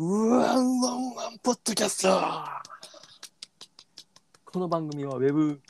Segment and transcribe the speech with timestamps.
[0.00, 2.20] ワンワンワンポッドキャスト
[4.44, 5.60] この番組はウェブ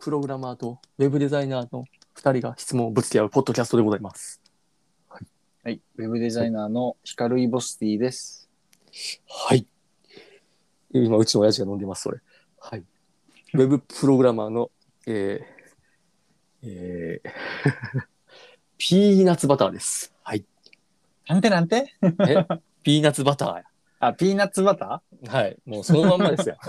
[0.00, 1.84] プログラマーとウェブデザイナーの
[2.16, 4.40] 2人が質問をぶつけ合うポッドキャストでございます。
[5.08, 5.20] は
[5.70, 8.50] い、ウェブデザイナーのヒカルイボスティです。
[9.28, 9.68] はい。
[10.92, 12.18] 今、うちの親父が飲んでます、それ。
[12.58, 12.82] はい。
[13.52, 14.72] ウェブプログラマーの、
[15.06, 18.02] えー、えー、
[18.78, 20.12] ピーナッツバターです。
[20.24, 20.44] はい。
[21.28, 21.94] なんてなんて？
[22.02, 22.73] え？
[22.84, 23.62] ピーナッツバターや。
[23.98, 25.56] あ、ピーナッツバタはい。
[25.64, 26.56] もうそのまんまですよ。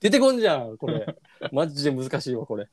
[0.00, 1.16] 出てこんじゃん、これ。
[1.52, 2.68] マジで難しいわ、これ。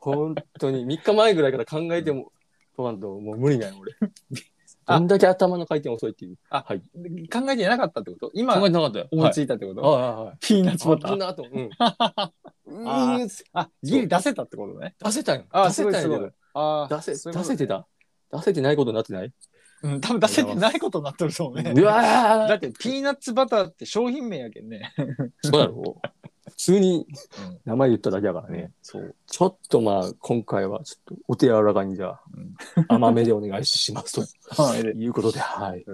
[0.00, 0.86] 本当に。
[0.86, 2.32] 3日前ぐらいから考えても、
[2.74, 3.92] とかんと、もう無理だよ、俺。
[4.86, 6.38] どんだけ頭の回転遅いっていう。
[6.48, 6.80] あはい。
[6.96, 8.30] ー考えてなかったってこと？
[8.32, 9.08] 今考えてなかったよ。
[9.12, 10.36] 思いついたってこと、はいはいはい。
[10.40, 11.46] ピーナッツバター危なと。
[11.52, 11.68] うん。
[12.64, 14.94] うんあ、ギリ出せたってことね。
[15.04, 15.44] 出せたよ。
[15.50, 16.30] あ出せたんやけどすごいすごい。
[16.54, 17.86] あ出せ、そういうこと出せてた？
[18.32, 19.30] 出せてないことになってない？
[19.82, 21.72] うん、多分出せてないことになってると思うね。
[21.76, 24.92] うわーだって、ピーナッツバターって商品名やけんね。
[25.42, 26.00] そうやろ
[26.48, 28.72] 普通にうん名前言っただけだからね。
[28.82, 29.14] そう。
[29.26, 32.54] ちょっとまあ、今回はちょっとお手柔らかにじゃうん
[32.88, 34.20] あ、甘めでお願いします
[34.60, 35.84] はいということで、はい。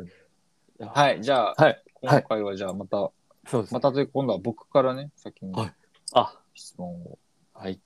[0.78, 1.83] はい、じゃあ、はい。
[2.01, 3.11] 今回はじゃあまた、
[3.47, 3.75] そうです。
[3.75, 5.73] またというか今度は僕からね、先にはい
[6.14, 7.19] あ、質問を。
[7.53, 7.80] はい。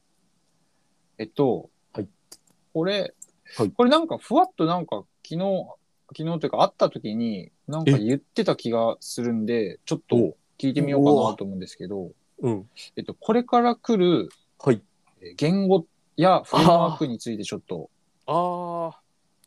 [1.19, 2.09] えっと、はい
[2.73, 3.15] これ、
[3.57, 5.67] はいこれなんかふわっとなんか昨日、
[6.17, 12.69] 昨日というか会った時になんか言ってた気がするんで、ちょっと聞いてみようかなと思うんですけど、うん。
[12.97, 14.29] えっと、これから来る
[14.59, 14.83] はい。
[15.21, 17.91] えー言語やフレームワークについてちょっと、
[18.27, 19.01] ああ、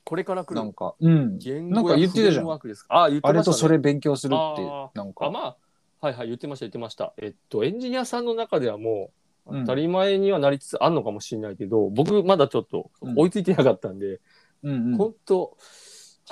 [0.03, 0.55] これから来る。
[0.55, 1.37] なんか、うん。
[1.37, 2.33] 言なんか語やフ言ってたじゃん。
[2.35, 3.03] レームワークですか？
[3.03, 3.53] あ、言ってあましたね。
[3.53, 5.25] れとそれ勉強するってあ、なんか。
[5.25, 5.57] あ、まあ、
[5.99, 7.13] はいはい、言ってました、言ってました。
[7.17, 9.11] えっと、エンジニアさんの中ではも
[9.47, 9.65] う、うん。
[9.65, 13.19] 当たり前にはなりつつあるのかもしれないけど、僕まだちょっとうん。
[13.19, 14.19] 追いついてなかったんで、
[14.63, 14.97] うんうん。
[14.97, 15.57] 本当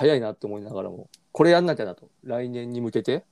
[0.00, 2.08] 早いなって思いながらも、これやんなきゃなと。
[2.24, 3.26] 来年に向けて、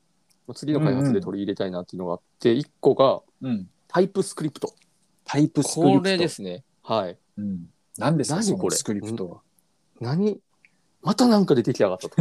[0.55, 3.71] 次の開発で取り入れたいなっていうのがあって、一個がうん。
[3.87, 4.75] タイプスクリプト。
[5.25, 6.01] タイプスクリプト。
[6.01, 6.65] これですね。
[6.83, 7.17] はい。
[7.39, 7.71] うん。
[7.97, 8.77] 何ですか何これ？
[8.77, 9.41] スクリプトは。
[9.99, 10.39] 何？
[11.01, 12.17] またなんか出てきやがったと。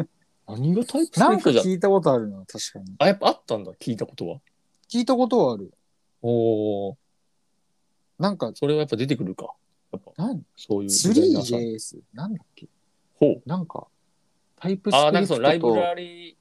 [0.48, 1.52] 何がタイプスクなんかリプト？
[1.52, 2.94] じゃん聞いたことあるな、確かに。
[2.98, 4.40] あ、やっぱあったんだ、聞いたことは。
[4.90, 5.74] 聞いたことはある。
[6.22, 6.96] おー、
[8.18, 9.52] なんか、それはやっぱ出てくるか。
[9.92, 10.42] やっぱ、なん？
[10.56, 11.60] そういうデザイナーさん。
[11.60, 12.00] 3JS?
[12.14, 12.66] なんだっけ？
[13.20, 13.42] ほう。
[13.46, 13.86] なんか、
[14.56, 15.06] タイプスクリプトと。
[15.06, 16.36] あー、なんかそのライブラリ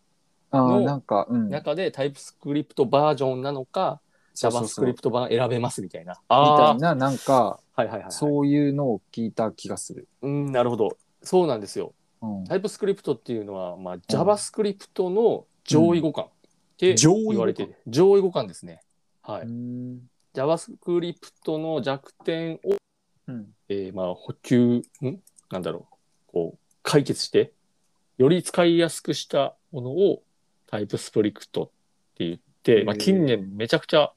[0.52, 1.48] のなんか、うん。
[1.48, 4.02] ー中でタイプスクリプトバージョンなのか、
[4.34, 6.14] そうそうそう JavaScript 版選べますみたいな。
[6.14, 8.12] みたいな、なんか、はいはいはい、はい。
[8.12, 10.08] そういうのを聞いた気がする。
[10.22, 10.98] うん、なるほど。
[11.22, 11.94] そうなんですよ。
[12.22, 12.44] うん。
[12.46, 16.30] タイプスクリプトっていうのは、まあ、JavaScript の上位互換っ
[16.78, 17.76] て上位互換言われてる。
[17.88, 18.82] 上位互換ですね。
[19.22, 19.42] はい。
[19.42, 20.10] うん。
[20.34, 22.78] JavaScript の弱点を、
[23.28, 23.48] うん。
[23.68, 25.20] えーまあ、補給、ん？
[25.52, 26.32] なんだろう。
[26.32, 27.54] こう、解決して、
[28.18, 30.24] より使いやすくしたものを
[30.66, 31.68] タイプスクリプトっ
[32.18, 34.12] て言って、まあ、近年めちゃくちゃ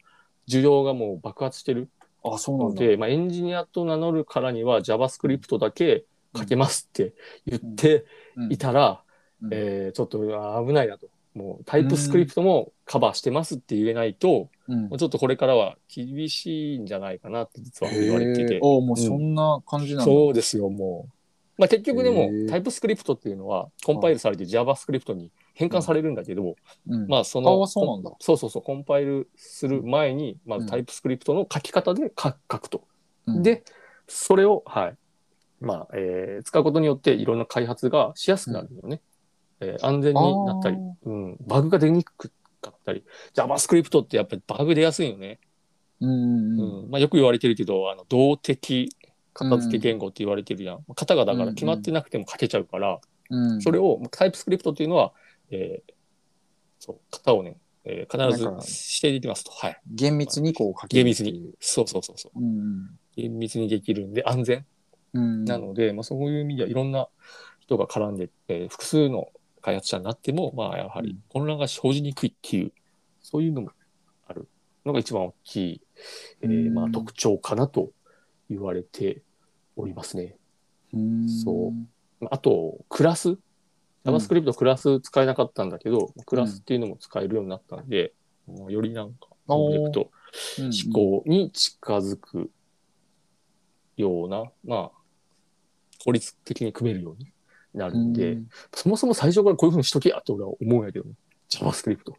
[0.48, 1.90] 需要がもう爆発してる
[2.24, 7.12] あ、そうなんで、まあ、エンジニアと名乗るからには JavaScript だけ書けますって
[7.46, 8.06] 言って
[8.36, 9.02] うんいたら、
[9.42, 10.18] うんえーちょっと
[10.58, 11.08] あ危ないなと。
[11.34, 18.58] もうタイプスクリプトもカバーしてますって言えないと、うんもうちょっとこれからは厳しいんじゃないかなって実は言われてて。
[18.62, 20.04] おもうそんな感じなんだ。
[20.04, 21.21] そうですよ、もう。
[21.62, 26.56] まあ、結局でもタイプスクリプトっていうのはコンパイルされて JavaScript に変換されるんだけど、
[26.88, 27.06] うん。
[27.06, 30.62] まあそあの、そうそうそうコンパイルする前に、まうん。
[30.62, 32.82] ずタイプスクリプトの書き方で書書くと。
[33.28, 33.62] うん、で、
[34.08, 34.96] それを、はい。
[35.60, 39.00] まあ、えー使うことによっていろんな開発がしやすくなるよね。
[39.60, 43.04] えー安全になったりうん、バグが出にくかったり、
[43.36, 45.38] JavaScript ってやっぱりバグ出やすいよね。
[46.00, 46.82] うんうんうん。
[46.82, 46.90] うん。
[46.90, 48.90] まあ、よく言われてるけど、あの動的
[49.32, 50.84] 片付け言語って言われてるやん。
[50.94, 53.00] 型がだから決まってなくても書けちゃうから、
[53.30, 55.12] うん、それをタイプスクリプトっていうのは、
[55.50, 55.92] えー
[56.78, 58.60] そう、型をね、えー必ず指
[59.00, 59.52] 定できますと。
[59.52, 59.80] はい。
[59.86, 61.52] 厳密にこう書ける厳密に。
[61.60, 62.40] そうそうそうそう。
[62.40, 64.66] うん厳密にできるんで安全
[65.12, 65.44] うん。
[65.44, 67.08] なので、まあ、そういう意味ではいろんな
[67.60, 69.28] 人が絡んで、えー複数の
[69.60, 72.72] 開発者になっても、まあ、やはり混乱が生じにくいっていう、
[73.20, 73.70] そういうのも
[74.26, 74.48] ある
[74.84, 75.82] のが一番大きい、
[76.42, 77.90] えーうんまあ、特徴かなと
[78.52, 79.22] 言われて
[79.76, 80.36] おりますね。
[80.92, 81.28] うん。
[81.28, 81.72] そう
[82.22, 83.36] まああと、クラス。
[84.04, 88.12] JavaScript クラス使えなかったんだけど、クラスっていうのも使えるようになったんで、
[88.46, 90.10] もうよりなんか、オブジェクト
[90.58, 90.64] うん。
[90.64, 92.50] 思考に近づく
[93.96, 95.02] ような、まあ、
[96.04, 97.32] 効率的に組めるように
[97.74, 101.14] なるんで、うんそもそも最初からこういうふうにしとけやって俺は思うんやけどね。
[101.48, 102.12] JavaScript。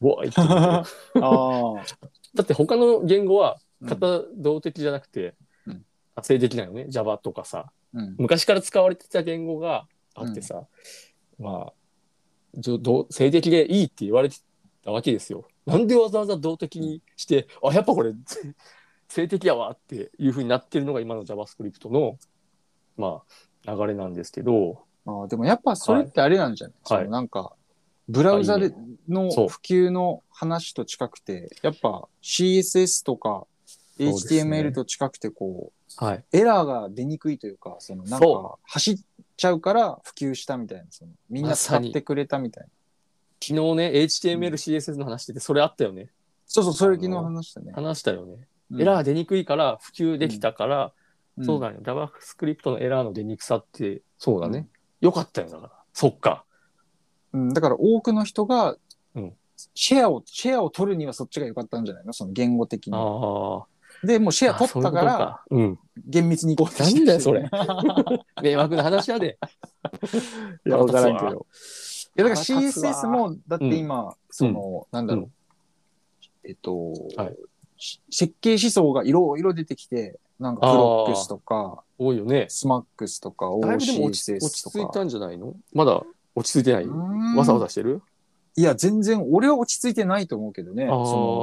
[0.00, 0.24] うわ。
[2.34, 5.34] だって他の言語はうん型動的じゃなくて、
[6.20, 6.86] うん派生的なよね。
[6.88, 7.72] Java とかさ。
[7.94, 8.14] うん。
[8.18, 10.66] 昔から使われてた言語があってさ、
[11.38, 11.72] まあ、
[12.54, 14.36] じょど性的でいいって言われて
[14.84, 15.46] たわけですよ。
[15.66, 18.12] なんでわざわざ動的にして、あ、やっぱこれ、
[19.08, 22.18] 性的やわっていうふうになってるのが今の JavaScript の、
[22.96, 23.22] ま
[23.66, 27.54] あ、流れなんですけど、あーでもやっぱそれってあれなんじゃない、そのなんか、
[28.08, 28.72] ブラウザで
[29.08, 33.46] の普及の話と近くて、やっぱ CSS とか
[33.98, 36.24] HTML と近くてこう、はい。
[36.32, 38.98] エラーが出にくいというか、そのなんそか走っ
[39.36, 42.68] ちゃうから普及したみたいな、そのみんな使ってくれたみたいな。
[43.42, 46.10] 昨日ね、HTML、CSS の話してて、それあったよね。
[46.46, 47.72] そうそう、それ昨日話したね。
[47.72, 48.34] 話したよね。
[48.70, 50.92] うんエラー出にくいから普及できたから、
[51.36, 51.78] うんそうだね。
[51.82, 54.68] JavaScript のエラーの出にくさって、そうだね。
[55.00, 55.72] よかったよ、だから。
[55.92, 56.44] そっか。
[57.32, 58.76] うん、だから多くの人が
[59.14, 59.32] うん、
[59.74, 62.12] シェアを、シェアを取るにはそっちが良かったんじゃないの？
[62.12, 62.94] その言語的に。
[62.94, 63.66] ああ。
[64.04, 67.50] で、もうシェア取ったから、そういうことか厳密に行こうとなんだよそれいうん。
[68.42, 69.38] 迷惑な話やで。
[70.64, 71.46] や、わからんけど。
[72.16, 75.24] いや、だから CSS も、だって今、その、なんだろう。
[75.24, 75.32] うん
[76.42, 77.36] えっと、はい
[77.80, 82.46] し設計思想がいろいろ出てきて、なんかプロックスとか、多いよね。
[82.48, 84.70] スマックスとか、だいぶでも落ち落 OCSS。
[84.70, 85.54] 着いたんじゃないの？
[85.72, 86.02] まだ
[86.34, 86.86] 落ち着いてない？
[87.36, 88.02] わざわざしてる？
[88.56, 90.86] いや、全然、俺は落ち着いてないと思うけどね。
[90.88, 90.90] そ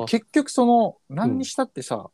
[0.02, 2.10] の結局、その、何にしたってさ、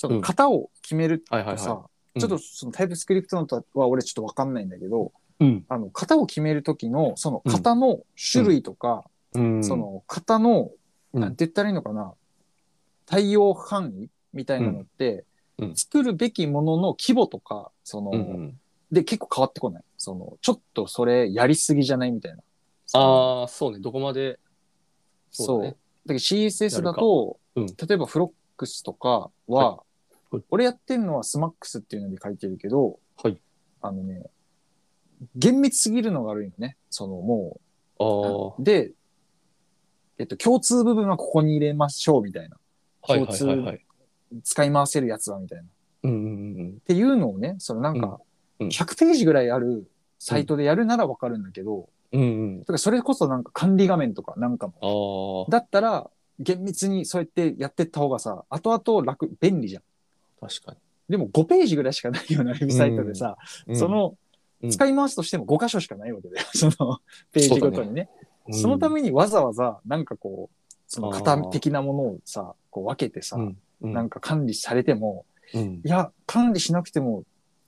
[0.00, 5.44] その型を決めるはいはいとさ、はちょっとそのタイプスクリプトのとは俺ちょっとわかんないんだけど、い。
[5.44, 5.64] うん。
[5.68, 8.00] あの、型を決めるときの、その型の
[8.32, 9.04] 種類とか、
[9.34, 9.62] うん。
[9.62, 10.70] そ、の型の、
[11.12, 12.14] うんなんて言ったらいいのかな、
[13.04, 15.26] 対応範囲みたいなのって、
[15.58, 18.60] うん作るべきものの規模とか、その、うんうん。
[18.90, 19.84] で結構変わってこない。
[19.98, 22.38] その、ちょっとそれやりすぎじゃないみたいな。
[22.94, 23.80] ああ、そうね。
[23.80, 24.38] どこまで。
[25.30, 25.62] そう。
[25.62, 25.76] だね
[26.06, 29.89] だけど CSS だと、うん例えばフロックスとかは、はい
[30.30, 33.40] はい俺やってんのはスマックスっていうので書いてるけど、はい。
[33.82, 34.30] あのね、
[35.36, 36.76] 厳密すぎるのが悪いよね。
[36.88, 37.60] そのも。
[38.58, 38.92] う、で、
[40.18, 42.56] えっと、共通部分はここに入れましょうみたいな。
[43.02, 43.86] はいはいはいはい。
[44.44, 45.64] 使い回せるやつはみたいな。
[45.64, 45.66] っ
[46.04, 48.20] うんうんうんていうのをね、そのなんか、うんうん
[48.60, 52.20] 100ページぐらいあるサイトでやるならわかるんだけど、うん。
[52.20, 52.60] うんうん。
[52.60, 55.46] だからそれこそなんか管理画面とかなんかも。
[55.48, 55.50] ああ。
[55.50, 59.82] だったら、厳密にそうやってやってった方がさ、後々楽、便利じゃん。
[60.40, 60.76] 確か
[61.08, 63.76] でも5ページぐらいしかないようなウェブサイトでさ、に。
[63.76, 64.16] その、うん
[64.68, 66.46] 使い回すとしても5箇所しかないわけだよ。
[66.52, 66.98] その、
[67.32, 68.10] ページごとにね。
[68.46, 73.92] うん、そのためにわざわざ、なんかこう、そのあ型ー的なものをさ、こう分けてさ、うん、うん。
[73.94, 77.24] なんか管理されても、うんいや、管理しなくても、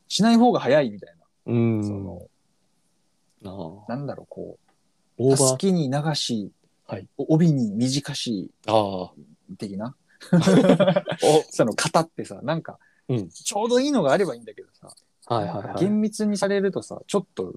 [0.07, 1.53] しない方が早いみたいな。
[1.55, 1.83] うん。
[1.83, 3.87] その。
[3.89, 4.59] なんだろう、こ
[5.19, 5.39] う、オーバー。
[5.39, 6.53] たすきに流し、
[6.87, 8.51] はいお帯に短し。
[9.57, 9.95] 的な。
[11.23, 12.79] おその型ってさ、なんか、
[13.09, 14.89] うんちょうどいいのがあればいいんだけどさ、
[15.27, 15.81] はいはいはい。
[15.81, 17.55] 厳密にされるとさ、ちょっと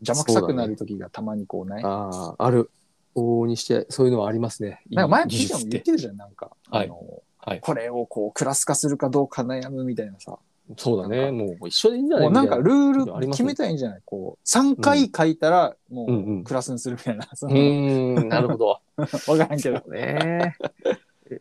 [0.00, 1.84] 邪魔くさくなる時がたまにこうない？
[1.84, 2.70] ああ、ある。
[3.14, 4.80] 往々にして、そういうのはありますね。
[4.90, 5.82] なんか前も技術ってピーちゃんも言っ。
[5.84, 6.50] てるじゃん、なんか。
[6.70, 7.60] はいあのはい。
[7.60, 10.38] これをこうクラス化するかどうか悩むみたいなさ。
[10.76, 11.30] そうだね。
[11.32, 12.26] もう一緒でいいんじゃない？
[12.26, 14.02] もうなんかルみール決めたらいいんじゃない？
[14.04, 17.28] こう、3回書いたらもうんうんうクラスにするみたいな。
[17.34, 18.66] そたいなのうーん、なるほど。
[18.98, 19.80] わからんけど。
[19.90, 20.56] ね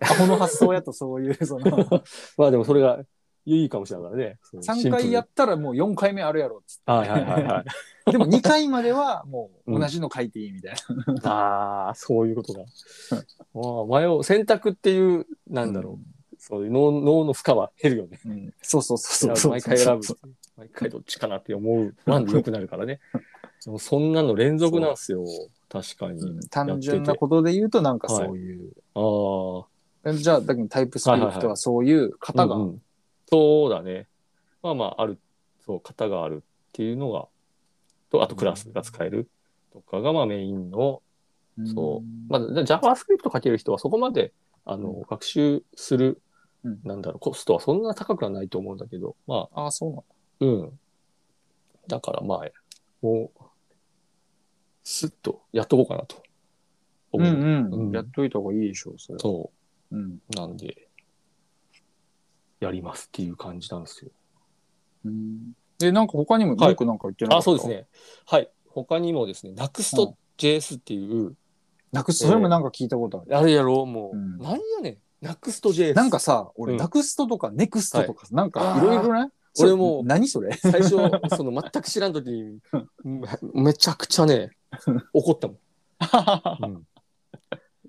[0.02, 2.04] アホの発想やとそういう、 その、
[2.38, 3.00] まあでもそれが
[3.46, 4.40] いいかもしれないからね。
[4.54, 6.92] 3回やったらもう4回目あるやろっつって。
[6.92, 7.66] はいはいはいはい。
[8.12, 10.74] でも2回まではもう同じの書いていいみたい
[11.24, 11.32] な。
[11.88, 12.60] ああ、そういうことか。
[13.54, 16.18] まあ、前を選択っていう、なんだろう。
[16.40, 18.20] そういう脳脳の負荷は減るよね。
[18.26, 18.32] うん。
[18.32, 19.52] うんそうそうそうそう。
[19.52, 20.06] 毎回選ぶ。
[20.58, 23.00] 毎回どっちかなって思うワンで良くなるからね。
[23.64, 25.24] でもそんなの連続なんですよ。
[25.70, 26.22] 確かに。
[26.22, 28.74] うん単純なことで言うとなんかそういう。
[28.94, 29.77] ああ。
[30.14, 32.82] じゃあ、だけどタイプスクリプトはそういう型が、うんうん
[33.30, 34.08] そうだね。
[34.64, 35.20] まあまあ、ある、
[35.66, 37.28] そう、型があるっていうのが、
[38.10, 39.30] と、あとクラスが使える
[39.74, 41.02] とかが、まあメインの、
[41.74, 42.32] そう。
[42.32, 44.34] まあ、JavaScript 書ける人はそこまで、
[44.66, 46.22] あの、うん学習する、
[46.64, 50.64] うんなんだろう、コストはそんな高くはないと思うんだけど、まあ、ああ、そうなんだ。
[50.64, 50.80] うん。
[51.88, 52.40] だからまあ、
[53.02, 53.44] もう、
[54.84, 56.20] スッとやっとこうかなとう
[57.12, 57.34] 思う。
[57.34, 57.88] んうん。
[57.88, 59.20] うんやっといた方がいいでしょう、それは。
[59.20, 59.58] そう
[59.92, 60.88] なんで、
[62.60, 64.12] やりますっていう感じなんですよ。
[65.06, 67.68] うんで、なんか他にも、はい僕なんか言ってなかあ、そうです。
[67.68, 67.86] ね。
[68.26, 68.50] はい。
[68.68, 71.36] 他にもですね、Next.js っていう、
[71.92, 73.38] なくす、それもなんか聞いたことある。
[73.38, 75.94] あれやろう、もう、うんなんやねん、Next.js。
[75.94, 79.30] なんかさ、俺、うんナクストとかネクストとか、なんかいろいろね？
[79.60, 80.54] 俺もそれ何それ？
[80.58, 80.90] 最初、
[81.36, 82.60] その全く知らん時に、
[83.04, 84.52] めめちゃくちゃね、
[85.14, 85.58] 怒ったもん。
[86.74, 86.88] うん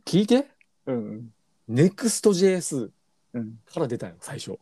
[0.05, 0.49] 聞いて
[0.87, 1.31] うん。
[1.71, 2.91] Next.js
[3.35, 3.59] うん。
[3.73, 4.59] から出たよ、最初。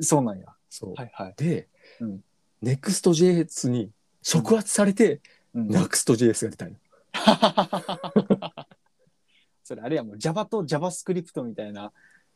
[0.00, 0.46] そうなんや。
[0.68, 0.94] そう。
[0.94, 1.34] はいはい。
[1.36, 1.68] で、
[2.00, 2.24] うん
[2.62, 3.90] Next.js に
[4.22, 5.20] 触発されて、
[5.54, 6.72] うん Next.js が出たよ。
[9.62, 11.92] それあれやもう Java と JavaScript みたいな、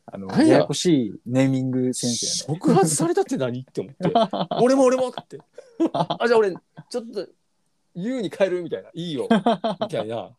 [0.07, 0.55] あの、何や？
[0.55, 2.59] ややこしいネーミングセンスやね。
[2.61, 4.13] 触発されたって何って思って。
[4.63, 5.39] 俺も俺もって。
[5.93, 7.29] あ、じゃあ俺、ちょっと、
[7.95, 8.91] 言うに変えるみたいな。
[8.95, 9.29] いいよ。
[9.81, 10.31] みたいな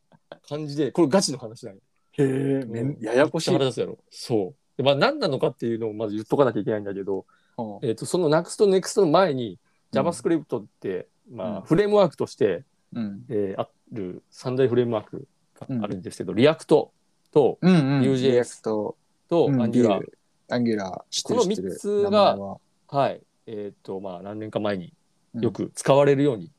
[0.47, 1.77] 感じで、これガチの話だよ。
[2.17, 3.51] へえ、ややこしい。
[3.51, 3.97] めっちゃ腹立つやろ。
[4.09, 4.77] そう。
[4.77, 7.25] でまあ何なのかっていうのをまず言っとかなきゃいけないんだけど、
[7.57, 9.59] うんえっ、と、その Next、Next の前に
[9.93, 12.63] JavaScript って、まあ、うんフレームワークとして、
[12.93, 13.23] うん。
[13.29, 15.27] えーある三大フレームワーク
[15.59, 16.93] があるんですけど、 React
[17.31, 18.01] と、うんうん。
[18.01, 18.95] Vue.js と、
[19.29, 20.11] うん Angular、Vue
[20.49, 21.69] Angular、知ってるこの知ってる。
[21.71, 23.21] 三つがははい。
[23.47, 24.93] えっ、と、まあ、何年か前に
[25.35, 26.51] うんよく使われるように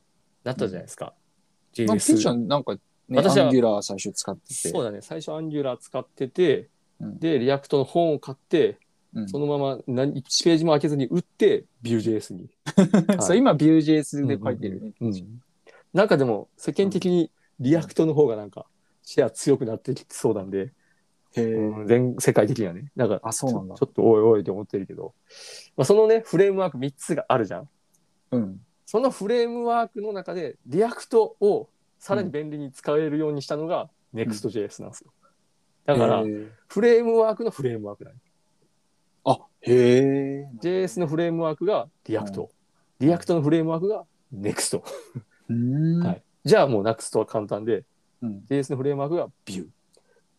[0.45, 1.15] なったじゃないですか。
[1.87, 2.77] まあ、JS なんか、
[3.13, 4.55] ね、私は Angularー最初使ってて。
[4.71, 5.01] そうだね。
[5.03, 6.69] 最初 Angular 使ってて、
[7.01, 8.79] うんで、 React の本を買って、
[9.15, 12.49] うんそのまま何1ページも開けずに売って、Vue.js に。
[13.21, 14.93] そう、今 Vue.js で書いてるね。
[15.01, 15.43] うんうんうん
[15.93, 18.65] なんかでも、世間的に React の方がなんか、
[19.03, 20.73] シェア強くなってきそうなんで。
[21.35, 21.41] う
[21.83, 22.91] ん全世界的にはね。
[22.95, 25.15] なんか、あそうなんだちょちょっとおいおいって思ってるけど、
[25.77, 27.69] まあ、そのね、フレームワーク3つがあるじゃん。
[28.33, 28.61] うん。
[28.85, 31.69] そのフレームワークの中で、 React を
[32.03, 35.13] さらに便利に使えるようにしたのが Next.js なんですよ。
[35.87, 36.25] だから
[36.67, 38.17] フレームワークのフレームワークだね。
[39.25, 40.49] あ、へえ。
[40.61, 44.03] JS のフレームワークが React。React のフレームワークが
[44.35, 44.83] Next。
[45.49, 46.01] うん。
[46.03, 47.85] はいじゃあもう Next は簡単で、
[48.21, 48.43] うん。
[48.51, 49.69] JS のフレームワークが Vue。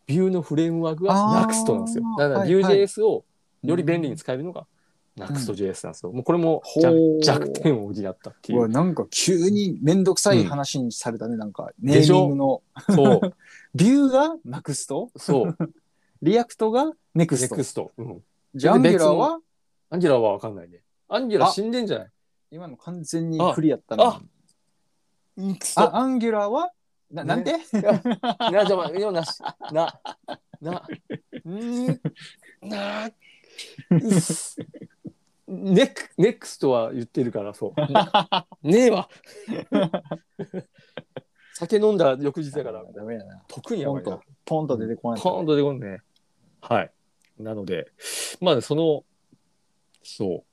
[0.05, 2.03] Vue のフレームワークがあー Next なんですよ。
[2.17, 3.23] だからはいはい Vue.js を
[3.61, 4.67] より便利に使えるのが
[5.17, 6.11] Next.js なんですよ。
[6.11, 6.83] もうこれもほう
[7.21, 8.59] 弱弱点を補ったっていう。
[8.59, 8.61] う。
[8.63, 12.61] わなんか急にめんどくさい話にされたね、なんか、ネーミングの。
[12.89, 13.35] そう、
[13.75, 15.11] Vue が Nuxt？
[15.15, 15.57] そう、
[16.23, 17.91] React が Next？Next。
[17.97, 18.23] うん。
[18.55, 19.39] じゃあ Angular は？
[19.91, 20.81] Angular はわかんないね。
[21.09, 21.51] Angular あ。
[21.51, 22.09] 死んでんじゃない？
[22.51, 24.03] 今の完全にクリアったな。
[24.05, 24.21] あ。
[25.95, 26.71] Angular は？
[27.11, 27.91] ななんで、な、じゃ
[28.71, 29.39] あ、まあ、今なし、
[29.71, 30.01] な、
[30.61, 30.71] な、
[31.47, 31.99] ん
[32.67, 33.11] な、
[35.47, 37.73] ネク、ネクストは言ってるから、そ
[38.63, 38.67] う。
[38.67, 39.09] ねえわ。
[41.55, 43.43] 酒飲んだ翌日だから、ダメやな。
[43.47, 45.21] 特にやばいなポンと。、ポンと出てこない。
[45.21, 45.99] ポーンと出てこんね。
[46.61, 46.91] はい。
[47.39, 47.91] なので、
[48.41, 49.03] まあ、その、
[50.03, 50.43] そう。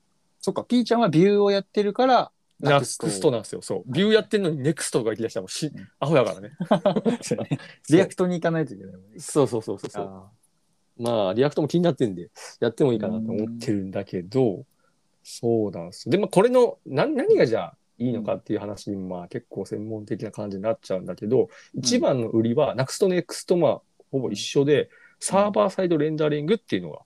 [0.41, 3.63] そっか、ピーちゃんはビューをやってるから、ナクストなんですよ。
[3.63, 3.83] そう。
[3.87, 6.51] ビューやってんのにネクストが行き出したらもうし、んアホやから ね。
[7.89, 9.01] React に行かないといけないね。
[9.19, 10.23] そうそうそうそうそう。
[11.01, 12.31] あまあ、 React も気になってんで、
[12.61, 14.65] やってもいいかなと思ってるんだけど、
[15.23, 16.13] そうなんですよ。
[16.13, 23.81] で、まあ、これの、な何がじゃあいいのかっていう話に、まあ、結構専門的な感じになっちゃうんだけど、一番の売りは、Next と Nuxt と、まあ、
[24.11, 24.89] ほぼ一緒で、
[25.23, 27.01] サーバーサイドレンダリングっていうのが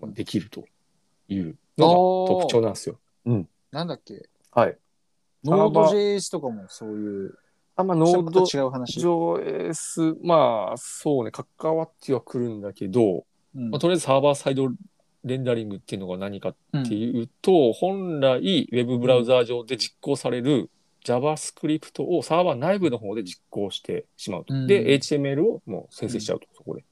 [0.00, 0.64] まあできると
[1.28, 1.88] いうの
[2.26, 2.98] が特徴なんですよ。
[3.26, 4.26] ーなんだっけ？
[4.50, 4.78] はい。
[5.44, 7.38] ノード JS とかもそういう、
[7.76, 9.00] あ、まあ、ノードノード違う話？
[9.00, 9.38] 上
[9.68, 13.26] S、まあ、そうね、関わってはくるんだけど、
[13.56, 14.70] うんまあ、とりあえずサーバーサイド
[15.24, 16.54] レンダリングっていうのが何かっ
[16.86, 20.70] ていうと、本来、ウェブブラウザー上で実行される
[21.04, 24.54] JavaScript をサーバー内部の方で実行してしまうと。
[24.54, 26.84] うんで、HTML をもう生成しちゃうと、そこで。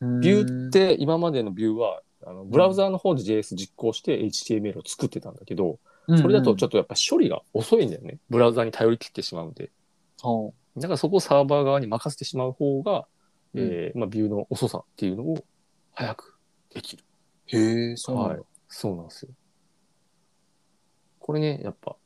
[0.00, 8.18] うんビューって、今までのビューは、あのブラウザーの方で JS 実行して HTML を作ってたんだけど、それだとちょっとやっぱ処理が遅いんだよね。
[8.30, 9.70] ブラウザーに頼り切ってしまうんで。
[10.18, 13.06] と、だからそこをサーバー側に任せてしまう方が、
[13.54, 15.44] うんえーまあ、ビューの遅さっていうのを
[15.96, 16.34] 早く
[16.74, 17.04] できる。
[17.46, 18.34] へえ、そうなんだ。
[18.34, 18.42] はい。
[18.68, 19.30] そうなんですよ。
[21.18, 21.96] これね、やっぱ、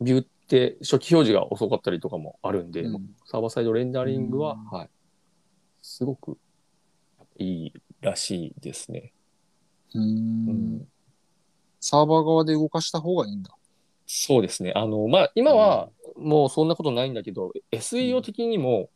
[0.00, 4.90] ビューって初期表示が遅かったりとかもあるんで、うんサーバーサイドレンダリングは、うんはい。
[5.82, 6.38] すごく
[7.38, 9.12] いいらしいですね。
[9.94, 10.88] うーうんん。
[11.80, 13.50] サーバー側で動かした方がいいんだ。
[14.06, 14.72] そうですね。
[14.76, 18.90] あの、まあ、今はもうそんなことないんだけど、SEO 的にも、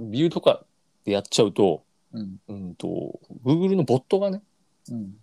[0.00, 0.64] ビューとか
[1.04, 1.84] でやっちゃうと、
[2.14, 2.36] うん。
[2.48, 4.42] うんと、Google のボットがね、
[4.90, 5.14] うん。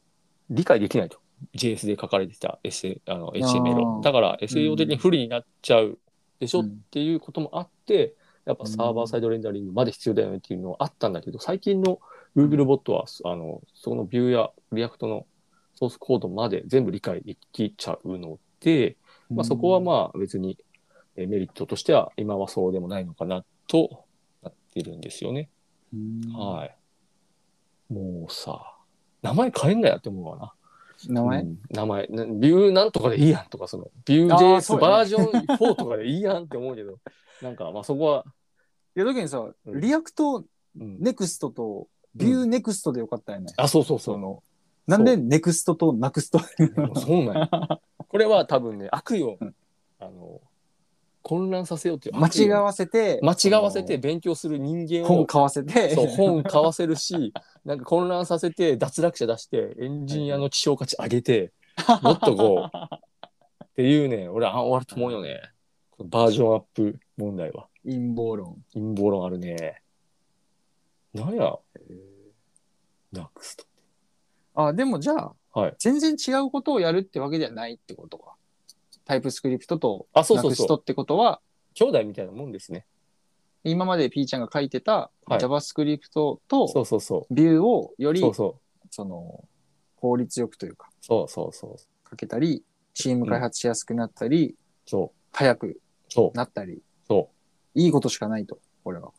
[0.50, 1.19] 理解できないと。
[1.55, 4.01] JS で書かれてた S あの HTML を。
[4.01, 5.98] だから SEO 的に不利になっちゃう
[6.39, 6.62] でしょ？
[6.62, 8.13] っうんていうこともあって、
[8.45, 12.00] やっぱサーバーサイドレンダリングまで必要だよねっていうのはあったんだけど、最近の
[12.36, 15.25] Google ボットは、あの、その Vue や React の
[15.75, 18.98] ソースコードまで全部理解できちゃうので、
[19.29, 20.57] まあそこはまあ別に
[21.15, 24.05] えーメリットとしては今はそうでもないのかなと
[24.43, 25.50] なってるんですよね。
[25.93, 26.75] うんはい。
[27.91, 28.77] もうさ、
[29.21, 30.53] 名前変えんなよって思うわな。
[31.07, 32.07] 名前、うん名前。
[32.07, 36.98] な Vue なんとかでいいやんとかそのビュー JS バージョン4とかでいいやんって思うけど。
[37.41, 38.25] なんかまあそこは、
[38.95, 39.79] いや、だけどさ、うん。
[39.79, 40.46] React
[40.79, 41.00] うん。
[41.00, 43.51] Next と Vue Next でよかったよね。
[43.57, 44.41] あそうそうそそうの
[44.88, 47.50] なんで Next と Nuxt そうなんや。
[48.07, 49.55] これは多分ね悪意をうん。
[50.00, 50.41] あの
[51.24, 57.34] 混乱させようっていう間違わわせて、間違わせて勉強する人間を本買わせて、そう本買わせるし
[57.66, 61.51] なんか混乱させて脱落者出してエンジニアの希少価値上げて
[62.01, 62.78] もっとこう
[63.66, 65.40] っていうね俺はあ終わると思うよね。
[66.00, 67.68] バージョンアップ問題は。
[67.84, 68.63] 陰謀論。
[68.74, 69.82] 陰謀論あるね。
[71.13, 71.58] なんや？
[73.12, 73.66] なくすと
[74.56, 75.75] あ、でもじゃあ、はい。
[75.78, 78.36] 全然違うことをやるってわけではないってことか。
[79.05, 80.51] タイプスクリプトとあそうそうそう。
[80.51, 81.41] ナクストってことは、
[81.74, 82.86] 兄弟みたいなもんですね。
[83.63, 85.39] 今まで P ちゃんが書いてたはい。
[85.39, 88.88] JavaScript そとうそうそ Vue をよりうそうそう。
[88.89, 89.43] その
[89.98, 91.75] 効率よくというかそうそうそう。
[92.10, 94.55] 書けたり、チーム開発しやすくなったり、
[94.86, 95.17] そう。
[95.31, 95.79] 早く
[96.10, 96.38] そう。
[96.38, 97.29] なったり、そ
[97.75, 97.79] う。
[97.79, 99.12] いいことしかないと、これは。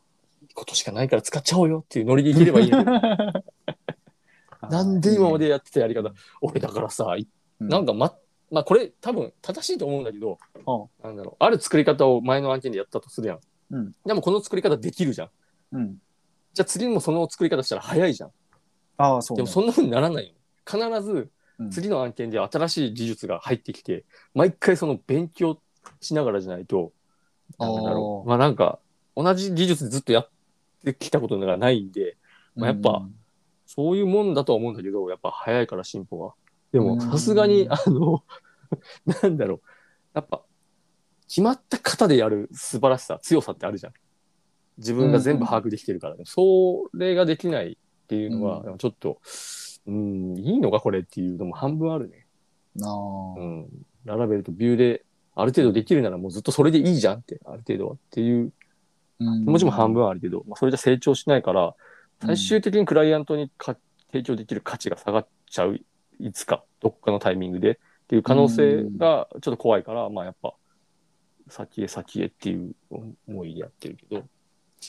[0.53, 2.69] ことしかないから使っちゃおうよっていうノリでいければいい
[4.69, 6.13] なんで今までやってたやり方。
[6.41, 7.27] 俺だからさい
[7.59, 7.67] うん。
[7.67, 7.93] なんか
[8.53, 11.07] ままあこれ多分正しいと思うんだけどうん。
[11.07, 11.43] なんだろう。
[11.43, 13.39] ある作り方を前の案件でやったとするやん、
[13.71, 13.91] うん。
[14.05, 15.29] でもこの作り方できるじゃん。
[15.73, 15.97] うん。
[16.53, 18.31] じゃあ次もその作り方したら早いじゃん。
[18.97, 19.43] ああ、そう、ね。
[19.43, 20.33] でもそんな風にならないよ
[20.65, 21.29] 必ず
[21.59, 21.69] うん。
[21.71, 25.59] 次の案件で新しい技術が入ってきて毎回その勉強
[25.99, 26.91] しながらじゃないと
[27.59, 28.29] なんだろう。
[28.29, 28.79] まあなんか
[29.15, 30.29] 同じ技術でずっとやっ
[30.85, 32.17] てきたことがないんで
[32.55, 33.15] まあやっぱうん。
[33.65, 36.33] そういうもんだとは思うんだけど、やっぱ早いから進歩が。
[36.73, 38.23] でも、うんさすがに、あの、
[39.23, 39.61] なんだろう。
[40.13, 40.43] やっぱ、
[41.27, 43.93] 決まった型でやる素晴らしさ、強さってあるじゃん。
[44.77, 49.19] 自分が全部把握できてるから、ねそれができないっていうのは、うちょっと、
[49.85, 52.25] うん、いいのかこれっていうのも半分あるね。
[52.75, 53.85] なあうん。
[54.05, 58.51] ララベルとビューで、ある程度できるならもうずっとそれでいいじゃんって、ある程度はっていう
[59.19, 61.75] うん気持ちも半分あるけど、まあ、それじゃ成長しないから、
[62.21, 63.75] 最終的にクライアントにか
[64.11, 65.79] 提供できる価値が下がっちゃう、
[66.19, 67.75] いつか、どっかのタイミングでっ
[68.07, 70.53] ていう可能性がちょっと怖いから、まあやっぱ、
[71.49, 72.73] 先へ先へっていう
[73.27, 74.23] 思いでやってるけど。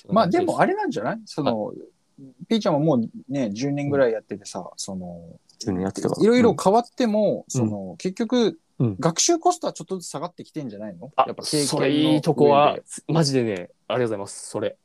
[0.09, 1.21] まあでもあれれなんじゃない？
[1.25, 1.73] その、
[2.49, 5.21] ピーちゃんはもうね、10年ぐらいやっててさ、その、
[5.65, 11.13] 10年やってたからいろいろ変わっても、その、結局、うん学習コストはちょっとずつ下がってきてんじゃないの？
[11.15, 14.51] あやっぱ経験のそれいいとこはマジでね、ありがとうございます。
[14.51, 14.77] それ。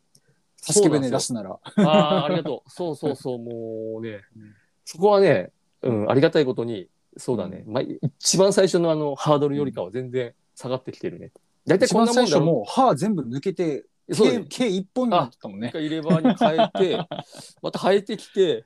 [0.61, 1.59] 助け舟そうなんですよ出すなら。
[1.75, 1.89] あ
[2.21, 2.69] あ、ありがとう。
[2.69, 4.53] そうそうそう、もうね うん、
[4.85, 6.87] そこはね、うん、ありがたいことに、
[7.17, 7.83] そうだね、まあ、
[8.19, 11.31] 一番最初のあの、ハードルよりかは全然下がってきてるね。
[11.65, 14.45] 大体一こんなもんだろ番最初もう歯全部抜けて、そうだね。
[14.49, 15.71] 毛毛一本になってたもんね。
[15.73, 16.97] 入れ歯に変えて、
[17.61, 18.65] また生えてきて、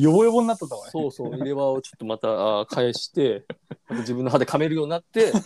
[0.00, 0.90] ヨボヨボになってたわね。
[0.90, 3.44] そうそう、入れ歯をちょっとまた返して、
[3.88, 5.32] また自分の歯で噛めるようになって、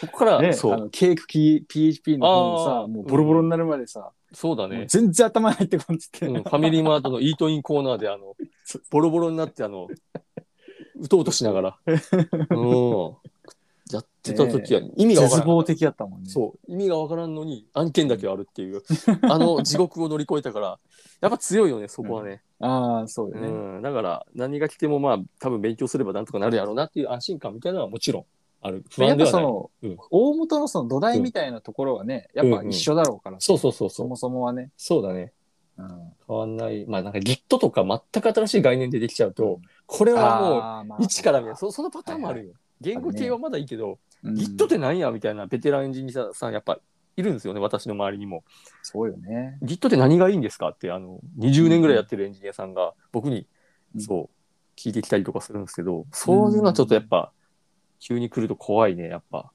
[0.00, 0.72] ここから、ね、そう。
[0.72, 4.86] あのケークキー PHP の方もさ、もうボロボロになるまでさ、そうだね。
[4.88, 6.26] 全然頭入ってこんっつって。
[6.26, 8.36] うん、ファミリーマートのイートインコーナーで、あの、
[8.90, 9.88] ボロボロになって、あの、
[11.00, 13.16] うとうとしながら、 うん、
[13.92, 15.40] やってた時は意味がわからん。
[15.40, 16.28] 絶望的やったもんね。
[16.28, 18.82] そう、意味がわからんのに案件だけはあるっていう、
[19.22, 20.78] あの地獄を乗り越えたから、
[21.20, 22.42] やっぱ強いよね、そこはね。
[22.60, 23.48] ああ、そうよね。
[23.48, 28.24] うん、だから何が来てもまあ多分勉強すればなんとかなるやろうなっていう安心感みたいなのはもちろん
[28.60, 28.84] ある。
[28.90, 29.32] 不やっ安ではない。
[29.32, 34.06] ぱその、うん大元のその土台みたいなところはね、やっぱ一緒だろうから、そうそうそうそう。
[34.06, 34.70] そもそもはね。
[34.76, 35.32] そうだね。
[35.78, 35.88] うん、
[36.28, 36.84] 変わんない。
[36.86, 41.56] まあなんか Git とか全く新しい概念でできちゃうと、これはもう一から見る。
[41.56, 42.52] そそのパターンもあるよ。
[42.80, 46.78] 言語系はまだいいけど、Git って何やみたいなベテランエンジニアさんやっぱ
[47.16, 48.44] いるんですよね、私の周りにも。
[48.82, 49.58] そうよね。
[49.62, 53.46] Git って何がいいんですかって、あの、20年ぐらいやってるエンジニアさんが僕に、
[53.94, 57.32] うんそう、聞いてきたりとかするんですけど、そういうのはちょっとやっぱ、
[58.00, 59.52] 急に来ると怖いね、やっぱ。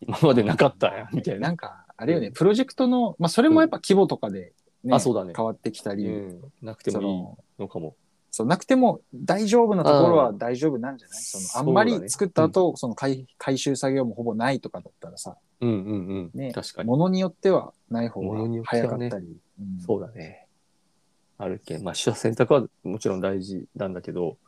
[0.00, 1.48] 今までなかったやん、みたいな。
[1.48, 4.52] なんか、あれよね、プロジェクトの、まあ、それもやっぱ規模とかで、
[4.84, 7.94] ねあそうだね変わってきたり、うん、なくてもいいそののかも。
[8.32, 11.20] そうなくても大丈夫なところは大丈夫なんじゃない？
[11.22, 16.30] そのあんまり作った後、その回回収作業もほぼないとかだったらさ、うんうんうん。
[16.34, 16.88] ね、確かに。
[16.88, 19.26] ものによってはない方が早かったり。
[19.60, 20.48] うんそうだね。
[21.42, 21.82] あるけん。
[21.82, 24.38] まあ、取捨選択はもちろん大事なんだけど。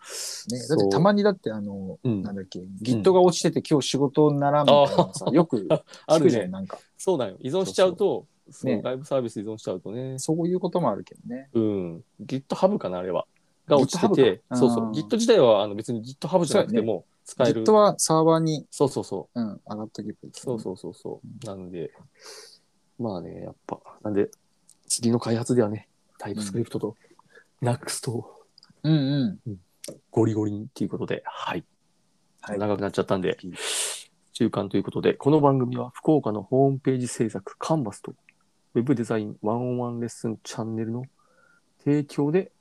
[0.48, 5.66] ね、だってたまにだってあの、うんなんだっけ、Git が落ちてて今日仕事ならんみたいなさ、よく
[6.06, 6.52] あ聞くじゃん、 るね。
[6.52, 6.78] なんか。
[6.96, 7.36] そうだよ。
[7.40, 10.18] 依存しちゃうと、そうね外部サービス依存しちゃうとね。
[10.18, 11.50] そういうこともあるけどね。
[11.54, 12.04] うん。
[12.24, 13.26] GitHub かな、あれは。
[13.66, 14.86] が落ちて GitHub て、かそうそう。
[14.86, 17.64] あー Git 自体はあの別に GitHub じゃなくても使える。
[17.64, 19.40] Git はサーバーに、そうそうそう。
[19.40, 21.46] うん、上がっとけばいいけどそうそうそうそう。
[21.46, 21.90] なんで、
[22.98, 24.30] まあね、やっぱ、なんで、
[24.86, 25.88] 次の開発ではね、
[26.24, 26.96] タイプスクリプトと
[27.60, 28.30] Next を
[28.82, 29.56] うんうん。
[30.10, 31.64] ゴリゴリにっていうことで、はい。
[32.40, 33.36] はい長くなっちゃったんで
[34.32, 38.14] 中間ということで、この番組は福岡のホームページ制作、カンバスと、
[38.74, 41.02] ウェブデザインワンオンワンレッスンチャンネルの
[41.84, 42.52] 提供で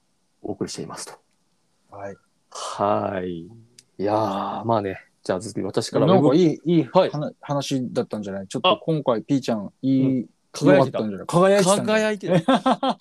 [0.41, 1.95] お送りしていますと。
[1.95, 2.15] はい。
[2.49, 3.29] はい。
[3.29, 3.49] い
[3.97, 8.47] やー、まあね、じゃあ次、私からなんかいい、いい、はい話話だったんじゃない？
[8.49, 11.27] ちょっあと今回、ピーちゃん、いい、輝いてたんじゃない？
[11.27, 12.39] 輝いてた輝いてる。
[12.45, 12.55] じゃ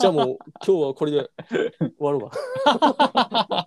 [0.09, 1.31] あもう、今日はこれで
[1.79, 3.67] 終わろうか。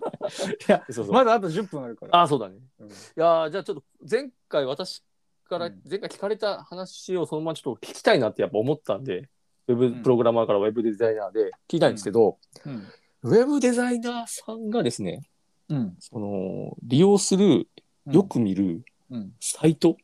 [0.68, 2.20] いや、そうそうまだあと10分あるから。
[2.22, 2.56] あ、そうだね。
[2.80, 5.02] うんいやーじゃあちょっと前回私
[5.48, 9.28] から、うん前回聞かれた話をそのままちょっと聞きたいなってやっぱ思ったんで、
[9.68, 12.86] ウェブプログラマーからウェブデザイナーで聞きたいんですけど、うん。
[13.22, 15.28] ウェブデザイナーさんがですね、
[15.68, 15.96] うん。
[16.00, 17.68] その利用する、
[18.10, 19.32] よく見るうん。
[19.40, 19.96] サイト、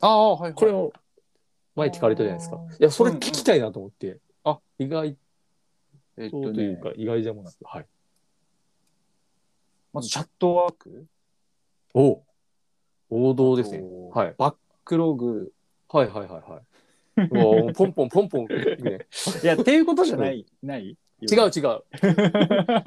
[0.00, 0.54] ああ、はい、はい。
[0.54, 0.92] これを
[1.74, 5.16] 前聞かれたじゃないですかいや、それ聞きたいなと思って、あ意外
[6.16, 7.86] えっととね、というか、意外でもなく、はい。
[9.92, 11.06] まずチャットワーク？
[11.94, 12.22] お
[13.10, 13.78] 王道ですね。
[13.80, 14.34] とはい。
[14.36, 15.52] バックログ。
[15.88, 17.28] はいはいはいはい。
[17.30, 18.46] うわポンポンポンポン、
[18.82, 19.06] ね。
[19.42, 21.82] いや、っていうことじゃない、ない違う違う。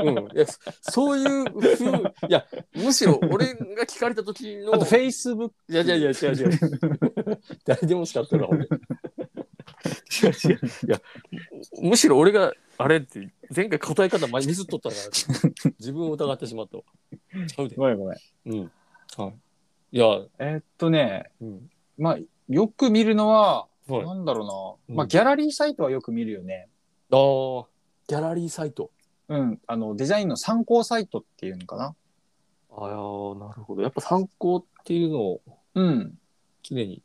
[0.03, 0.35] うん。
[0.35, 0.45] いや
[0.81, 4.75] そういうふう、いや、むしろ俺が聞かれた時の。
[4.75, 5.55] あと、フェイスブック。
[5.69, 7.39] いやいやいや、違う違う。
[7.65, 8.65] 誰でも使ってるな、ほんで。
[8.65, 10.59] 違う違う。
[10.87, 11.01] いや、
[11.81, 16.83] むしろ俺が、あれって、前回答え方ミスっとったから、自分を疑ってしまったわ。
[17.47, 17.75] ちゃうで。
[17.75, 18.17] ごめんごめん。
[18.45, 18.71] うん。
[19.17, 19.33] はい。
[19.93, 20.05] いや、
[20.39, 21.69] えーっとね、うん。
[21.97, 22.17] まあ、
[22.49, 24.05] よく見るのは、はい。
[24.05, 24.53] なんだろうな。
[24.89, 26.67] うんまあ、ギャラリーサイトはよく見るよね。
[27.11, 27.65] あー
[28.07, 28.91] ギャラリーサイト。
[29.29, 29.59] うん。
[29.67, 31.95] あの、デザインの参考サイトっていうのかな。
[32.71, 32.87] ああ、
[33.35, 33.81] なるほど。
[33.81, 35.41] やっぱ参考っていうのを
[35.75, 36.17] うん。
[36.63, 37.01] 常に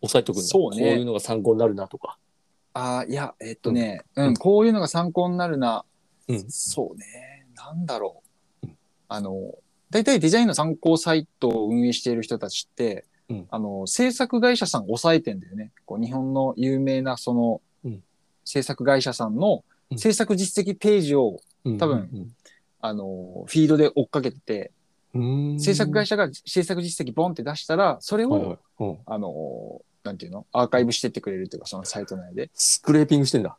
[0.00, 0.46] 押さえとくんだ。
[0.46, 2.18] そうねこういうのが参考になるなとか。
[2.74, 5.84] ああ、いや、えーっとね、う、うんんこういうのが参考になるな。
[6.28, 6.50] うん。
[6.50, 7.46] そうね。
[7.54, 8.22] なんだろ
[8.62, 8.76] ううん。
[9.08, 9.54] あの、
[9.90, 15.72] 大体デザインの参考サイトを運営している人たちって、うんあの、制作会社さんを抑えてんだよね。
[15.84, 18.02] こう日本の有名なその、うん
[18.48, 21.78] 制作会社さんのうん制作実績ページを、うん。
[21.78, 22.32] 多分
[22.80, 24.72] あの、フィードで追っかけてて、
[25.14, 25.60] うん、うん。
[25.60, 28.58] 制作会社が制作実績ボンって出したら、それを、はいはい。
[28.80, 28.98] うん。
[29.06, 30.46] あの、なんていうの？
[30.52, 32.50] アーカイブしてってくれるというか、そのサイト内で。
[32.54, 33.56] スクレーピングしてんだ。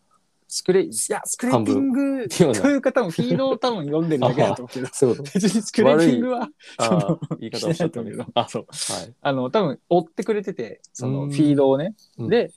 [0.50, 5.24] スクレ、いや、スクレーピングというか多分フィードを多分読んでるだけだと思うけど。
[5.34, 8.26] 別にスクレーピングは、 その言い方をしちゃったけど。
[8.34, 8.66] あ、そう。
[8.70, 9.14] はい。
[9.22, 11.32] あの、多分追ってくれてて、そうのん。
[11.32, 11.96] フィードをね。
[12.18, 12.30] うん。
[12.30, 12.54] で、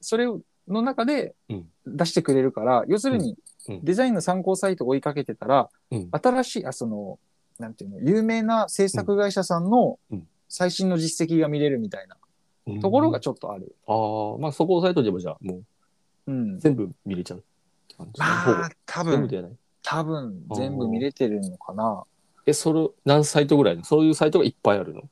[0.00, 0.26] それ
[0.72, 1.66] の中でうん。
[1.86, 3.36] 出してくれるから、要するに
[3.82, 6.08] デザインの参考サイトを追いかけてたら、うん。
[6.12, 7.18] 新しい、あ、その、
[7.58, 10.26] なんていうの、有名な制作会社さんのうん。
[10.52, 12.16] 最新の実績が見れるみたいな
[12.80, 13.76] ところがちょっとある。
[13.86, 15.62] ああ、まあそこをサイトでもじゃあ、も
[16.26, 16.58] ううん。
[16.58, 17.44] 全部見れちゃう
[17.98, 19.58] まあ、多分。
[19.82, 22.02] 多分全部見れてるのかな。
[22.46, 23.84] え、それ、何サイトぐらいの？
[23.84, 25.02] そういうサイトがいっぱいあるの？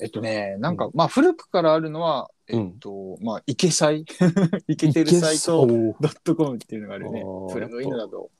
[0.00, 4.04] えっとね、なんか、まあ古くからあるのは、えっと、まあ、いけサイ
[4.68, 5.74] いけてるサイトド
[6.08, 7.20] ットコムっていうのがあるね。
[7.20, 7.52] あー。
[7.52, 8.30] 古いのだと。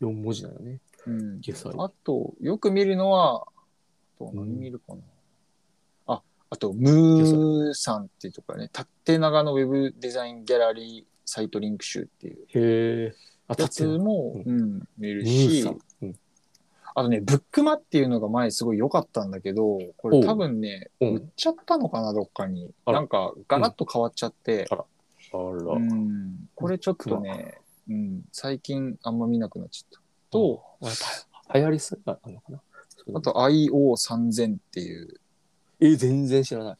[0.00, 0.80] 4文字だよね。
[1.06, 1.40] うん。
[1.78, 3.44] あと、よく見るのは、あ
[4.18, 5.02] と何見るかな。
[6.06, 12.38] あ、あと、ムーさんっていうところね、縦長のウェブデザインギャラリーサイトリンク集っていう。
[12.48, 13.14] へえ。
[13.46, 15.64] あ、やつも、ううん、見るし
[16.94, 22.70] あとね、ブックマっていうのが前すごい良かったんだけど、これ多分ね、うん売っちゃったのかな、どっかに。
[22.84, 24.84] あらなんか、ガラッと変わっちゃって、あら。
[25.32, 30.00] うん、これちょっとね、うん、最近あんま見なくなっちゃった。
[30.30, 30.92] と、やっ
[31.48, 32.60] ぱ流行りすぎなのかな。
[33.16, 35.20] あと IO3000 っていう、
[35.80, 36.76] え、全然知らない。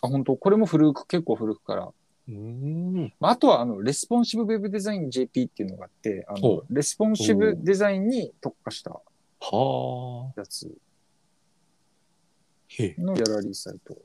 [0.00, 0.36] あ、本当？
[0.36, 1.92] これも古く、結構古くから。
[2.28, 3.12] うーん。
[3.20, 9.00] まあ、あとは、あの、 Responsive Web Design JP っていうのがあって、あほの、レスポンシブデザインに特化した
[9.40, 10.40] はあ。
[10.40, 10.70] やつ。
[12.68, 13.00] へえ。
[13.00, 13.96] のギャラリーサイト。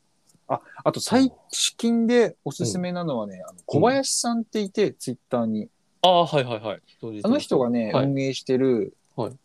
[0.48, 1.32] あ、あと最
[1.78, 5.70] 近でおすすめなのはね、あの小林さんっていて、ツイッターに。
[6.02, 6.82] ああ、はいはいはい。
[7.24, 8.06] あの人がね、はい。
[8.08, 9.38] 運営してる、はい。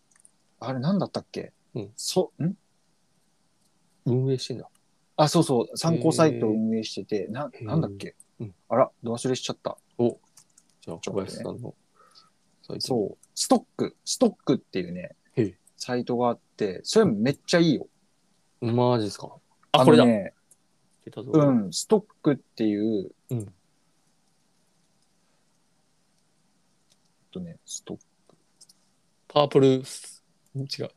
[0.60, 1.92] あれなんだったっけ、うん。
[1.96, 2.52] そ、ん？
[4.04, 4.68] 運営してんだ。
[5.16, 7.64] あ、そうそう、参考サイトを運営してて、な、へー。
[7.64, 8.54] なんだっけ、うん。
[8.68, 9.78] あら、ど忘れしちゃった。
[9.98, 11.74] じゃあ、小林さんの
[12.62, 12.86] サイト。
[12.86, 15.14] そう、ストック、ストックっていうね
[15.78, 17.86] サイトがあって、それめっちゃいいよ。
[18.60, 18.72] う。
[18.72, 19.30] マジですか？
[19.72, 20.04] あ、これだ。
[20.04, 20.34] のね、
[21.16, 23.46] うん、ストックっていう、うんえっ
[27.30, 28.02] とね、ストック。
[29.28, 29.80] パープル違
[30.82, 30.90] う。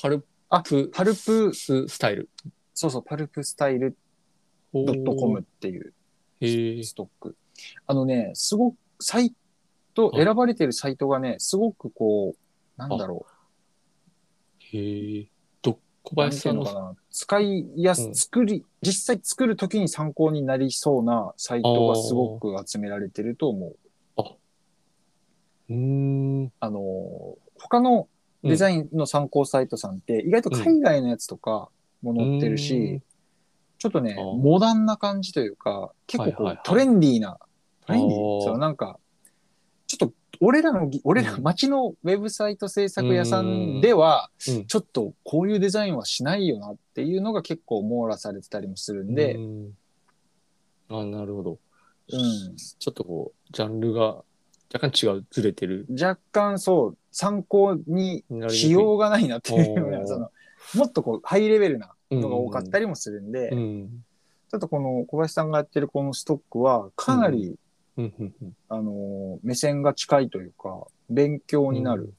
[0.00, 2.30] パルあプパルプ、ススタイル。
[2.72, 3.96] そうそう、パルプスタイル
[4.72, 5.92] ドットコムっていう。
[6.84, 7.36] ストック。
[7.86, 9.34] あのね、すごく、サイ
[9.94, 12.38] ト、はい選ばれてるサイトがね、すごくこう、
[12.76, 13.26] なんだろ
[14.76, 15.26] へえ。
[15.62, 16.64] ど、小林さんの。
[16.64, 16.94] かな。
[17.10, 23.76] 使いやす、うん作り、実際作るときに参考になりそうなサイトがすごく集められてると思う。
[25.68, 25.74] うー
[26.44, 26.52] ん。
[26.60, 26.80] あの、
[27.58, 28.08] 他の
[28.44, 31.70] デザインの参考サイトさんって、意外と海外のやつとか、
[32.02, 33.00] も載ってるし、
[33.78, 37.38] ちょっとねあ、ーモダンな感じというか、結構こう、はいはいはいトレンディーな、
[37.86, 38.98] トレンディあーーそのなんか、
[39.86, 44.66] ちょっと、俺らのぎ、俺らうん町のウェブサイト制作屋さんでは、うん。
[44.66, 49.76] ちょっとこういうデザインはしないよなっていうのが結構網羅されてたりもするんで、うん。
[50.88, 51.58] あなるほど。
[52.12, 52.56] うん。
[52.56, 54.22] ちょっとこう、ジャンルが
[54.72, 55.86] 若干違う、ずれてる。
[55.90, 60.30] 若干そう、参考にしようがないなっていうような、その、
[60.74, 64.04] もっとこう、ハイレベルなのが多かったりもするんで、うん。
[64.50, 67.56] ちょっとこの小林さんがやってるこのストックは、かなり、
[68.68, 72.14] あのー目線が近いというか、勉強になる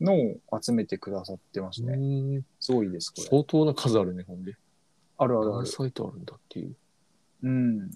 [0.00, 1.94] のを集めてくださってますね。
[1.94, 3.26] うんすごいです、これ。
[3.28, 4.54] 相当な数あるね、ほんで。
[5.18, 5.52] あるあるある。
[5.58, 6.74] 何サイトあるんだっていう。
[7.42, 7.90] うん。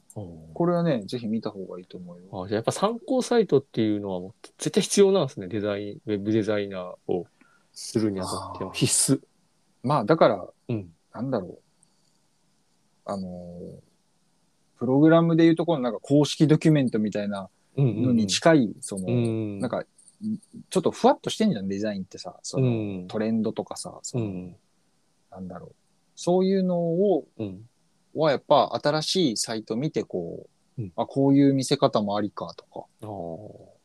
[0.55, 2.45] これはね、ぜひ見た方がいいと思うよ。
[2.45, 5.49] あじゃあやっぱ参考サイトっていうのはもう絶対必要なんですね。
[5.49, 7.27] デザイン、ウェブデザイナーを
[7.73, 9.21] するにあたってあー必須。
[9.83, 10.91] まあ、だから、うん。
[11.15, 11.59] なんだろう。
[13.05, 13.86] あのー
[14.79, 19.59] プログラムでいうところのなんか公式ドキュメントみたいなうんのに近い、その、うん。
[19.59, 19.85] なんか、
[20.71, 22.37] ちょっとふわっとしてんじゃん、デザインってさ。
[22.43, 22.71] その、う
[23.03, 24.57] んトレンドとかさ、そのうん。
[25.31, 25.75] なんだろう。
[26.15, 27.69] そういうのを、うん。
[28.15, 30.47] はやっぱ新しいサイト見てこ
[30.79, 32.87] う、うんあ、こういう見せ方もありかとか。
[33.03, 33.77] ああ。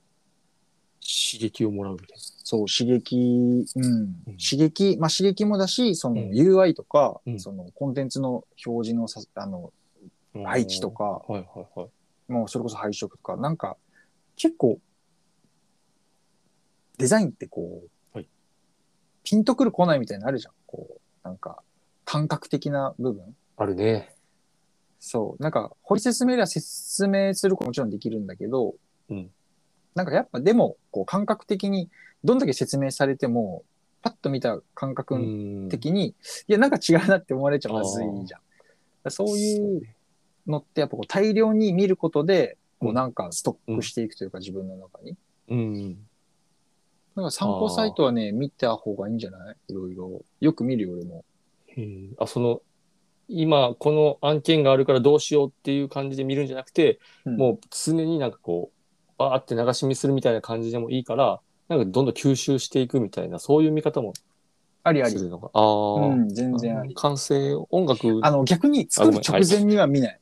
[1.03, 3.83] 刺激をもらうみたいそう、刺激、うん。
[3.83, 9.67] うん刺激、まあ刺激もだし、そのうん UI とか、うんそのコンテンツの表示のさ、あの、な。
[10.33, 12.31] 配置とか、はいはいはい。
[12.31, 13.77] もうそれこそ配色とか、なんか、
[14.35, 14.79] 結構、
[16.97, 18.27] デザインってこう、はい
[19.23, 20.53] ピンとくる来ないみたいなのあるじゃん。
[20.65, 21.61] こう、なんか、
[22.05, 23.35] 感覚的な部分。
[23.57, 24.15] あるね。
[24.99, 25.43] そう。
[25.43, 28.75] なんか、掘り説明では説明することももちろんできるんだけど、
[29.09, 29.31] うん
[29.93, 31.89] なんかやっぱでも、こう感覚的に、
[32.23, 33.63] どんだけ説明されても、
[34.01, 36.15] パッと見た感覚ん的に、
[36.47, 39.11] いや、なんか違うなって思われちゃまずいじゃん。
[39.11, 39.81] そういう
[40.47, 45.15] のって、やっぱこう大量に見ることで、こううんなんかストックしていくというか、自分の中に。
[45.49, 45.93] うん。
[45.93, 45.97] だ
[47.15, 49.55] から参考サイトはね、見た方がいいんじゃない？
[49.67, 50.21] いろいろ。
[50.39, 51.25] よく見るよ、俺も。
[52.17, 52.61] あ、その、
[53.27, 64.13] 今、この案件があるからどうしようっていう感じで見るんじゃなくて、うんもう常になんかこう、バーって流し見するみたいな感じでもいいから、なんかどんどん吸収していくみたいな、そういう見方も
[64.83, 65.11] ありあり。
[65.11, 65.51] するのか。
[65.53, 66.93] ああ、うん、全然あり。
[66.95, 70.19] 完成、音楽、あの、逆に作る直前には見ない。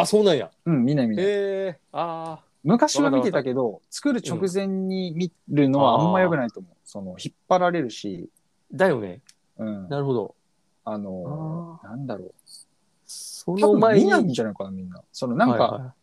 [0.00, 0.50] あ、そうなんや。
[0.64, 1.24] うん、見ない見ない。
[1.24, 6.72] へえあ昔は見てたけど、作る直前に見るのはあんま良くないと思う。
[6.84, 8.28] その、引っ張られるし、
[8.74, 9.20] あ、だよね。
[9.58, 9.88] うん。
[9.88, 10.34] なるほど。
[10.84, 12.34] あのあなんだろう。
[13.06, 14.00] そ多の前に。
[14.00, 15.02] 分見ないんじゃないかな、みんな。
[15.12, 15.94] その、なんか、はいは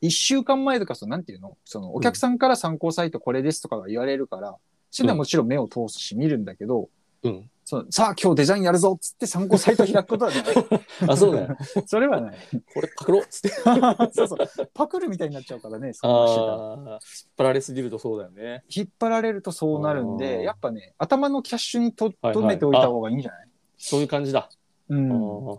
[0.00, 1.56] 一週間前とか、その、なんていうの？
[1.64, 4.56] その、お客さんから参考サイトこれですとかが言われるから、
[4.90, 6.86] そういうのはもちろん目を通すし、見るんだけど、い
[7.22, 7.50] うん。
[7.64, 10.42] そのさあ、今日デザインやるぞっつって参考サイト開くことはない。
[11.10, 11.56] あ、そうだよ。
[11.86, 12.36] それはない。
[12.72, 13.48] これパクろうっつって。
[14.14, 14.70] そうそう。
[14.72, 17.00] パクるみたいになっちゃうからね、そああ、引っ
[17.36, 18.62] 張られすぎるとそうだよね。
[18.68, 24.48] 引っ張られるとそうなるんで、やっぱね、頭のキャッシュにとはいどめておいた方がいいんじゃない、そういう感じだ。
[24.88, 25.08] うん。
[25.50, 25.58] 引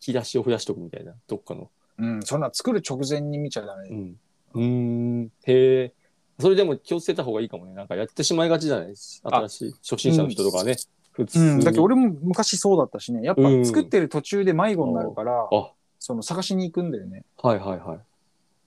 [0.00, 1.70] き出しを増やしとくみたいな、どっかの。
[1.98, 3.88] うん、そんな作る直前に見ちゃダメ。
[3.88, 4.20] うん。
[4.54, 5.32] うーん。
[5.44, 5.94] へえ。
[6.40, 7.74] それでも気をつけた方がいいかもね。
[7.74, 8.94] なんかやってしまいがちじゃない？
[8.96, 10.76] 新しい初心者の人とかね。
[11.12, 11.44] 普通に。
[11.44, 17.24] うん、だけど俺も昔そうだったしね、やっぱうん作ってる途中で迷子になるから、あ、その探しに行くんだよね。
[17.42, 17.96] はいはいはい。
[17.96, 18.00] っ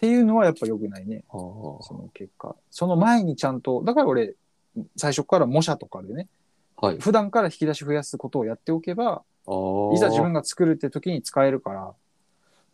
[0.02, 1.38] ていうのはやっぱ良くないね、そ
[1.92, 2.56] の結果。
[2.72, 4.34] その前にちゃんと、だから俺、
[4.98, 6.28] 最初から模写とかでね、
[6.76, 6.98] はい。
[6.98, 9.22] 普段から引き出し増やすことをやっておけば、
[9.94, 11.94] いざ自分が作るって時に使えるから、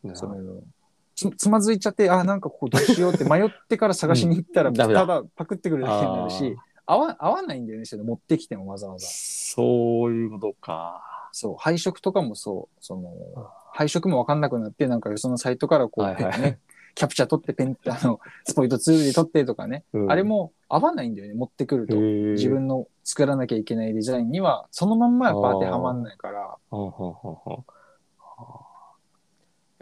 [0.03, 0.37] なその
[1.17, 4.75] つつまずいちゃって、あ、なんかここどうしようって 迷ってから探しに行ったら、うん。
[4.75, 9.07] ただパクってくるだけになるし、合わ合わないんだよね、持ってきてもわざわざ。
[9.07, 11.01] そういうことか。
[11.31, 13.11] そう、配色とかもそう、その、
[13.73, 16.41] 配色もわかんなくなって、なんかよそのサイトからこう、はいはい。
[16.41, 16.59] ね、
[16.93, 20.11] キャプチャー取ってペン、 あの、スポイトツールで取ってとかね、うん。
[20.11, 21.95] あれも合わないんだよね、持ってくると。
[21.95, 22.49] 自自。
[22.49, 26.57] 分の作らなきゃいけないデザインには、そのまんまやっぱ当てはまんないから、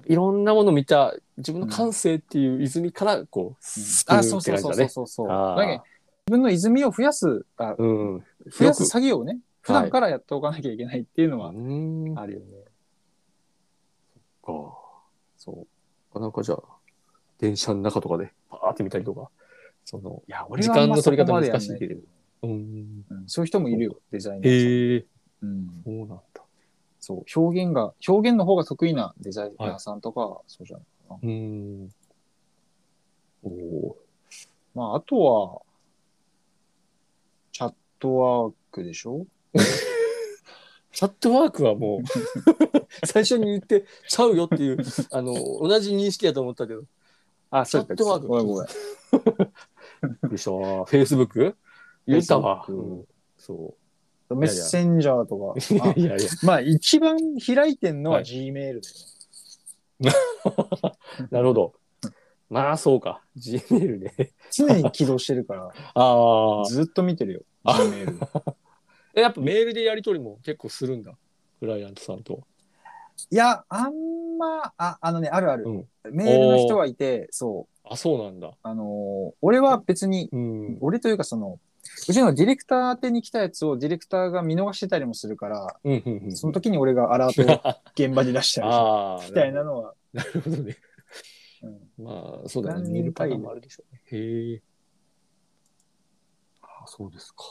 [0.07, 4.89] いろんなもの見た自分の感性っていう泉からこう、うんあ、そうそうそう。
[4.89, 5.27] そうそう。
[5.27, 5.83] だけど
[6.27, 8.23] 自分の泉を増やす、あうん。
[8.51, 12.13] 増やす作業をね、普段からやっておかなきゃいけないっていうのはうん。
[12.17, 12.45] あるよね。
[14.45, 14.53] か。
[15.37, 15.67] そ
[16.13, 16.19] う。
[16.19, 16.59] なんかじゃあ、
[17.39, 19.29] 電車の中とかでパーって見たりとか、
[19.83, 22.01] その、いや、時はあんま間の取り方難しいけれど。
[22.43, 22.51] うん。
[22.51, 24.51] うんそういう人もいるよ、デザイナーさん。
[24.51, 25.05] へえ、
[25.41, 26.34] うんそうなんだ。
[27.07, 31.19] そう、表現が、表現の方が得意なデザイナーさんとか、そうじゃないかな。
[31.21, 31.89] うん。
[33.43, 33.97] おお
[34.73, 35.61] まあ、あとは、
[37.51, 39.27] チャットワークでしょ？
[40.91, 42.01] チャットワークはもう
[43.05, 44.77] 最初に言ってちゃうよっていう
[45.11, 46.83] あの同じ認識だと思ったけど。
[47.51, 48.27] あ、チャットワーク。
[48.27, 50.29] ごめんごめん。
[50.31, 50.85] でしょ？
[50.85, 51.55] フェイスブック
[52.07, 53.03] 言ったわ、Facebook
[53.53, 53.75] う
[54.29, 55.93] メッセンジャーとか。
[55.95, 56.27] いやいや。
[56.43, 58.25] まあ、一番開いてんのははい。
[58.25, 58.81] Gmail だよ
[59.99, 60.11] ね。
[61.31, 61.73] なるほど。
[62.49, 63.21] まあそうか。
[63.37, 67.41] Gmail で常に起動してるから、 ああずっと見てるよ。
[67.63, 68.17] Gmail。
[69.15, 71.17] えやっぱメールでやり取りも結構するんだ。
[71.59, 72.43] クライアントさんと。
[73.31, 75.63] いや、あんま、あ、あのね、あるある。
[75.65, 75.87] うん。
[76.11, 77.87] メールの人はいて、そう。
[77.89, 78.51] あそうなんだ。
[78.61, 80.77] あのー俺は別に、うん。
[80.81, 81.59] 俺というかその、
[82.07, 90.77] うちのディレクター宛てに来たやつをディレクターが見逃してたりもするから、うんうんうんその時に俺がアラートを 現場に出したりみたいなのは、なるほどね。
[91.63, 92.05] うん。
[92.05, 92.81] まあそうだね。
[92.81, 94.01] 何見るパターンもあるでしょうね。
[94.05, 94.61] へえ
[96.61, 97.43] ああそうですか。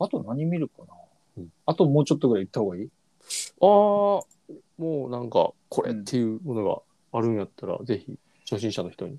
[0.00, 0.94] あと何見るかな、
[1.38, 1.52] うん。
[1.66, 2.90] あともうちょっとぐらい言った方がいい？
[3.60, 4.22] ああも
[4.78, 6.80] うなんかこれっていうものが
[7.18, 8.16] あるんやったら、ぜひ
[8.48, 9.18] 初心者の人に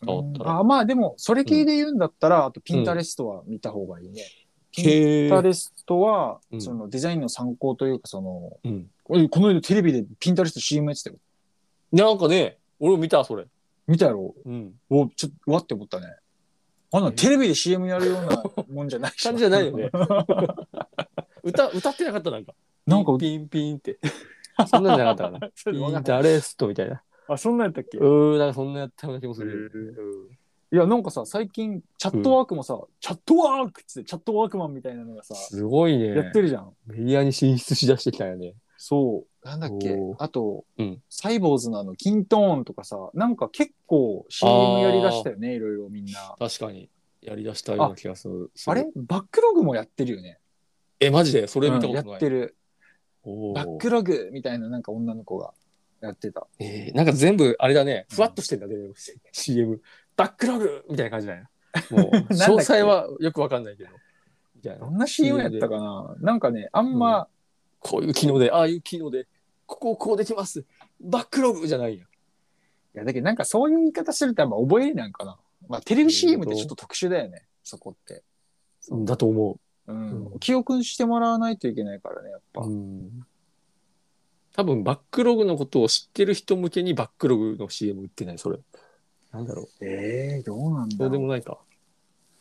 [0.00, 4.24] 伝わったら、あまあでも、それ系で言うんだったら、あとピンタレストは見た方がいいね。
[4.72, 6.60] ピンタレストは、うん。
[6.60, 8.90] そのデザインの参考というか、その、うん。
[9.06, 11.16] 俺この間テレビでピンタレスト CM やってたよ。
[11.92, 13.46] なんかね俺も見たそれ。
[13.88, 14.34] 見たやろ？
[14.44, 14.74] うん。
[14.88, 16.06] お、ちょっと、うわって思ったね。
[16.92, 19.22] あんなテレビで CM やるようなもんじゃないし。
[19.22, 19.90] 感じじゃないよね。
[21.42, 22.54] 歌歌ってなかったなんか。
[22.86, 23.98] なんか、ピンピンって。
[24.68, 25.50] そんなんじゃなかったかな。
[25.72, 27.98] ピンタレストみたいなあ、そんなんやったっけ？
[27.98, 30.30] うーなんかそんなやったような気もする、
[30.72, 36.14] いや、なんかさ、最近、チャットワークもさ、チャットワークっつって、チャットワークマンみたいなのがさ、すごいね。
[36.14, 36.72] やってるじゃん。
[36.86, 38.54] メディアに進出しだしてきたよね。
[38.76, 39.46] そう。
[39.46, 39.94] なんだっけ？
[39.94, 40.16] おー。
[40.18, 41.02] あと、うん。
[41.08, 46.34] サイボーズのあの、キントーンとかさ、なんか結構 CM やりだしたよね、いろいろみんな。
[46.38, 46.88] 確かに。
[47.20, 48.50] やりだしたような気がする。
[48.66, 48.86] あれ？
[48.96, 50.38] バックログもやってるよね。
[51.00, 51.48] えマジで？
[51.48, 52.56] それ見たうんやことない、ってる。
[53.54, 55.52] バックログみたいななんか女の子が
[56.00, 56.46] やってた。
[56.58, 58.06] えーなんか全部あれだね。
[58.10, 58.16] うん。
[58.16, 58.74] ふわっとしてんだね、
[59.32, 59.80] CM
[60.16, 60.84] バックログ！
[60.90, 61.48] みたいな感じだよ。
[61.90, 63.90] もう詳細はよくわかんないけど。
[64.56, 64.78] みたいな。
[64.80, 66.16] どんな CM やったかな？
[66.20, 67.28] なんかね、あんま、
[67.78, 69.26] こういう機能でああいう機能で
[69.66, 70.64] こここうできます。
[71.00, 72.06] バックログじゃないやい
[72.94, 75.38] や、だけどなんかそういう言い方するとやっぱ覚えなんかな。
[75.68, 78.22] まあテレビ CM ってちょっと特殊だよね、そこって。
[78.90, 79.92] だと思う。
[79.92, 80.32] ん。
[80.32, 80.38] うん。
[80.40, 82.62] 記憶してもらわないといけないからね、やっぱ。
[82.62, 83.26] う、うん、
[84.56, 88.58] 多分バックログのことを知ってる人向けにバックログの CM 売ってないそれ。
[89.32, 89.84] なんだろう。
[89.84, 91.58] ええどうなんだそうでろうもないか。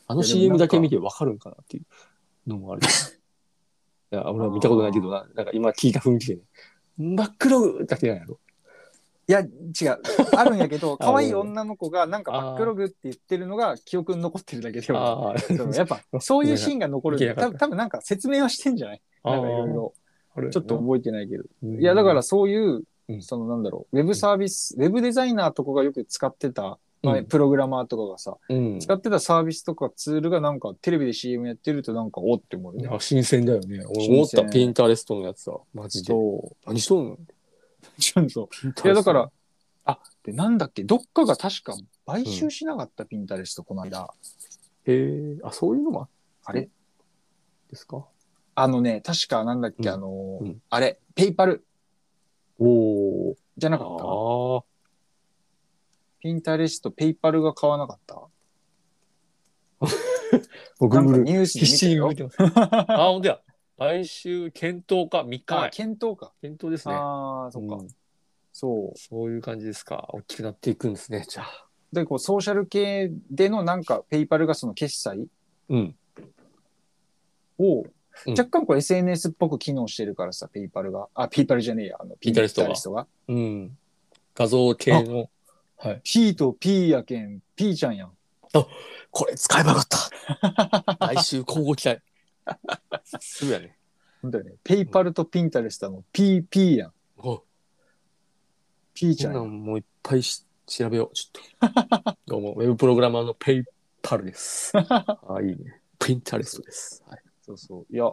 [0.07, 2.81] あの CM だけ見てわかるんかなっていうのもある。
[4.11, 5.27] いや俺は見たことないけどな。
[5.35, 6.35] なんか今聞いた雰囲気で。
[6.37, 6.41] ね
[7.15, 8.39] バックログだけなんやろ。
[9.27, 10.01] いや、違う。
[10.35, 15.29] あるんやけど、 あ可愛い女の子がなんかバックログって言ってるのが記憶に残ってるだけでは。
[15.29, 17.35] ああそうやっぱ、そういうシーンが残るんだよ。
[17.37, 19.01] 多分、多分なんか説明はしてんじゃない？
[19.23, 19.93] なんかいろいろ。
[20.41, 21.43] ろちょっと覚えてないけど。
[21.63, 23.21] いいや、だからそういうう、ん。
[23.21, 26.78] そのなんだろう、ウェブサービス、ウェブデザイナーとかがよく使ってた、
[27.30, 28.80] プログラマーとかがさ、うん。
[28.80, 32.88] 使ってたサービスとかツールがなんかテレビで CM やってるとなんかおって思うよね。
[32.89, 33.84] いや新鮮だよね。
[33.88, 36.08] 俺思ったピンタレストのやつさマジで。
[36.08, 36.56] そう。
[36.67, 37.17] 何しとんの？
[37.97, 38.49] ちょっと。
[38.84, 39.32] いや、だから、
[39.86, 41.73] あ、で、なんだっけ、どっかが確か
[42.06, 44.13] 買収しなかった、ピンタレスト、この間。
[44.86, 46.10] へえあそういうのも
[46.43, 46.69] あれ？
[47.69, 48.06] ですか？
[48.61, 49.95] あのね、確かなんだっけ、うん。
[49.95, 50.61] あのーうん。
[50.69, 51.65] あれ、ペイパル
[52.59, 54.03] おおじゃなあかった？
[54.05, 54.63] あ
[56.19, 58.21] ピンタレスト、ペイパルが買わなかった？
[60.79, 62.37] 僕なんかニュースで必死に見動いてます。
[62.41, 63.41] あ本当や。
[63.77, 65.21] 来週検討か。
[65.21, 65.43] 3日。
[65.55, 66.33] あ、前検討か。
[66.41, 66.95] 検討ですね。
[66.95, 67.75] ああ、そっか。
[67.75, 67.87] うん。
[68.51, 68.97] そう。
[68.97, 70.09] そういう感じですか。
[70.11, 71.65] 大きくなっていくんですねじゃあ。
[71.93, 75.27] で、こう、ソーシャル系でのなんか、 PayPal がその決済？
[75.69, 75.95] うん。
[77.57, 77.83] を、
[78.25, 81.08] うん若干こう SNS っぽく機能してるからさ、 PayPal が。
[81.13, 83.08] あ、 PayPal じゃねえや、あの、 Pinterest がが。
[83.27, 83.77] うん
[84.36, 85.29] 画像系の
[85.77, 86.01] はい。
[86.03, 88.12] P と P やけん、P ちゃんやん。
[89.12, 91.13] これ使えばよかった。
[91.13, 92.01] 来週交互期待。
[93.19, 93.77] すぐやね。
[94.21, 94.54] ほんとよね。
[94.63, 96.93] ペイパルとピンタレストの PP やん。
[97.17, 97.43] お
[98.93, 99.41] P ちゃんやん。
[99.43, 101.15] こんなんもういっぱいし調べよう。
[101.15, 102.17] ちょっと。
[102.27, 103.63] どうも、ウェブプログラマーのペイ
[104.02, 104.71] パルです。
[104.75, 105.81] あ あ、いいね。
[105.98, 107.04] ピンタレストです。
[107.08, 107.93] はい、そうそう。
[107.93, 108.12] いや。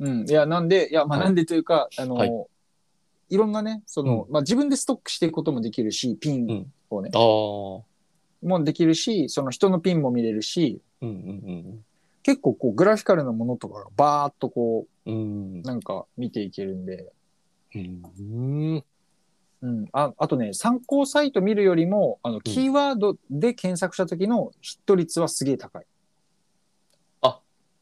[0.00, 0.28] うん。
[0.28, 2.30] いや、なんで、いや、まあ、はいなんでというか、あの、はい
[3.28, 7.20] い、ろんなね、その、まあ、自分でストックしていくこともできるし、ピンをね、ああ。
[8.46, 11.84] もできるし、その人のピンも見れるし、うんうん
[12.24, 15.14] 結構こう、グラフィカルなものとかがバーっとこうん。
[15.14, 15.16] う
[15.56, 15.62] んう、。
[15.62, 17.12] なんか見ていけるんで、
[17.74, 18.84] うん。
[19.62, 19.88] うん。
[19.92, 25.86] ああとね、参考サイト見るよりも、あの、キーワードで検索した時のヒット率はすげえ高い。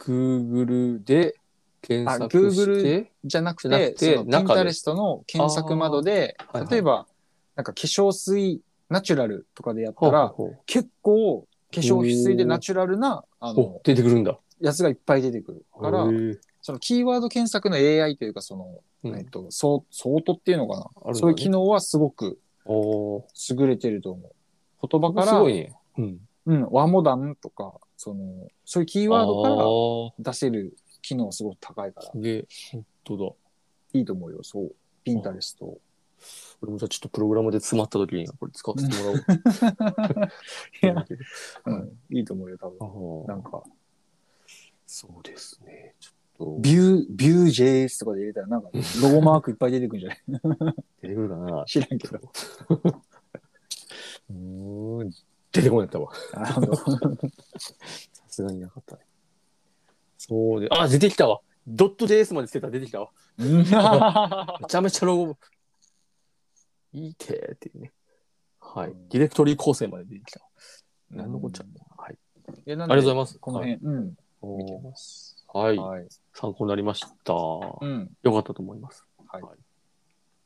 [0.00, 1.34] Google で
[1.82, 4.60] 検索して、じゃなくじゃなて、くてその中で。
[4.62, 6.58] Pinterest の検索窓であー。
[6.58, 6.72] はいは、い。
[6.72, 7.06] 例えば、
[7.56, 14.38] なんか化粧水ナチュラルとかでやったら、ほう結構化粧水でナチュラルな、あほうの、出てくるんだ。
[14.60, 16.06] やつがいっぱい出てくるから
[16.60, 19.18] そのキーワード検索の AI というか、その、うん。
[19.18, 21.20] えっと、ソソートっていうのかな、あるんだね。
[21.20, 23.60] そういう機能はすごくおー。
[23.60, 24.88] 優れてると思う。
[24.88, 25.72] 言葉から、すごいね。
[25.96, 26.18] うん。
[26.46, 33.32] うん、和モダンとか、その、そういうキーワードからら出せる機能すごく高いから、すげえ、本当だ。
[33.92, 34.74] いいと思うよ、そう。
[35.04, 35.78] ピンタレスト。
[36.62, 40.26] 俺もじゃあちょっとプログラムで詰まった時にこれ使わせてもら
[40.82, 41.06] いや、
[41.66, 41.74] おう。
[41.74, 42.78] うん、いいと思うよ、多あ分。
[43.24, 43.62] ーなんか、
[44.86, 45.94] そうですね。
[46.00, 48.70] ちょっとビュー、ビュー JS とかで入れたら、なんか、
[49.02, 50.74] ロゴマークいっぱい出てくるんじゃない？
[51.02, 51.64] 出てくるかな。
[51.66, 52.18] 知らんけど。
[54.30, 55.10] うーん。
[55.52, 56.12] 出てこなかったわ。
[56.34, 56.84] あの、さ
[58.28, 59.02] すがになかったね。
[60.18, 61.40] そうで、あ、出てきたわ。
[61.66, 63.10] ドット JS までつけたら出てきたわ。
[63.38, 65.38] めちゃめちゃロゴ。
[66.92, 67.92] いいてーっていうね。
[68.60, 68.94] はい。
[69.10, 70.46] ディレクトリ構成まで出てきたわ。
[71.10, 71.64] 何のこっちゃ。
[71.96, 72.18] はい。
[72.48, 75.44] ありがとうございますこの辺、うん、お見てーます。
[75.52, 75.76] はい。
[75.76, 76.08] はい。
[76.34, 77.34] 参考になりました。
[77.34, 78.10] うん。
[78.22, 79.04] よかったと思います。
[79.28, 79.42] はい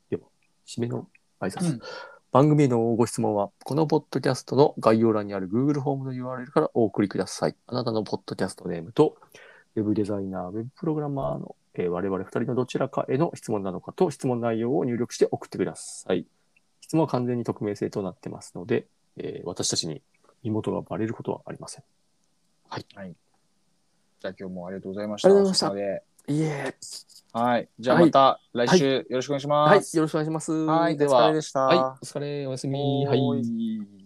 [0.09, 0.23] では、
[0.67, 1.73] 締めの挨拶。
[1.73, 1.81] うん
[2.35, 7.55] 番組へのご質問は、このポッドキャストの概要欄にある Google フォームの URL からお送りください。
[7.65, 9.15] あなたのポッドキャストネームと、
[9.77, 16.25] ウェブデザイナー、ウェブプログラマーの、えー我々二人のどちらかへの質問なのかと質問内容を入力して送ってください。
[16.81, 20.01] 質問は完全に匿名性となってますので、えー私たちに
[20.43, 21.83] 身元がバレることはありません。
[24.19, 25.29] じゃあ今日もありがとうございました。
[25.29, 26.75] ありがとうございましたいえ
[27.33, 27.69] はい。
[27.77, 29.97] じゃあまた来週よろしくお願いしはい、ます。
[29.97, 30.51] よろしくお願いします。
[30.51, 30.97] はい。
[30.97, 31.59] ではお疲れでした。
[31.61, 33.05] はい、お疲れ、おやすみ。
[33.05, 34.04] はい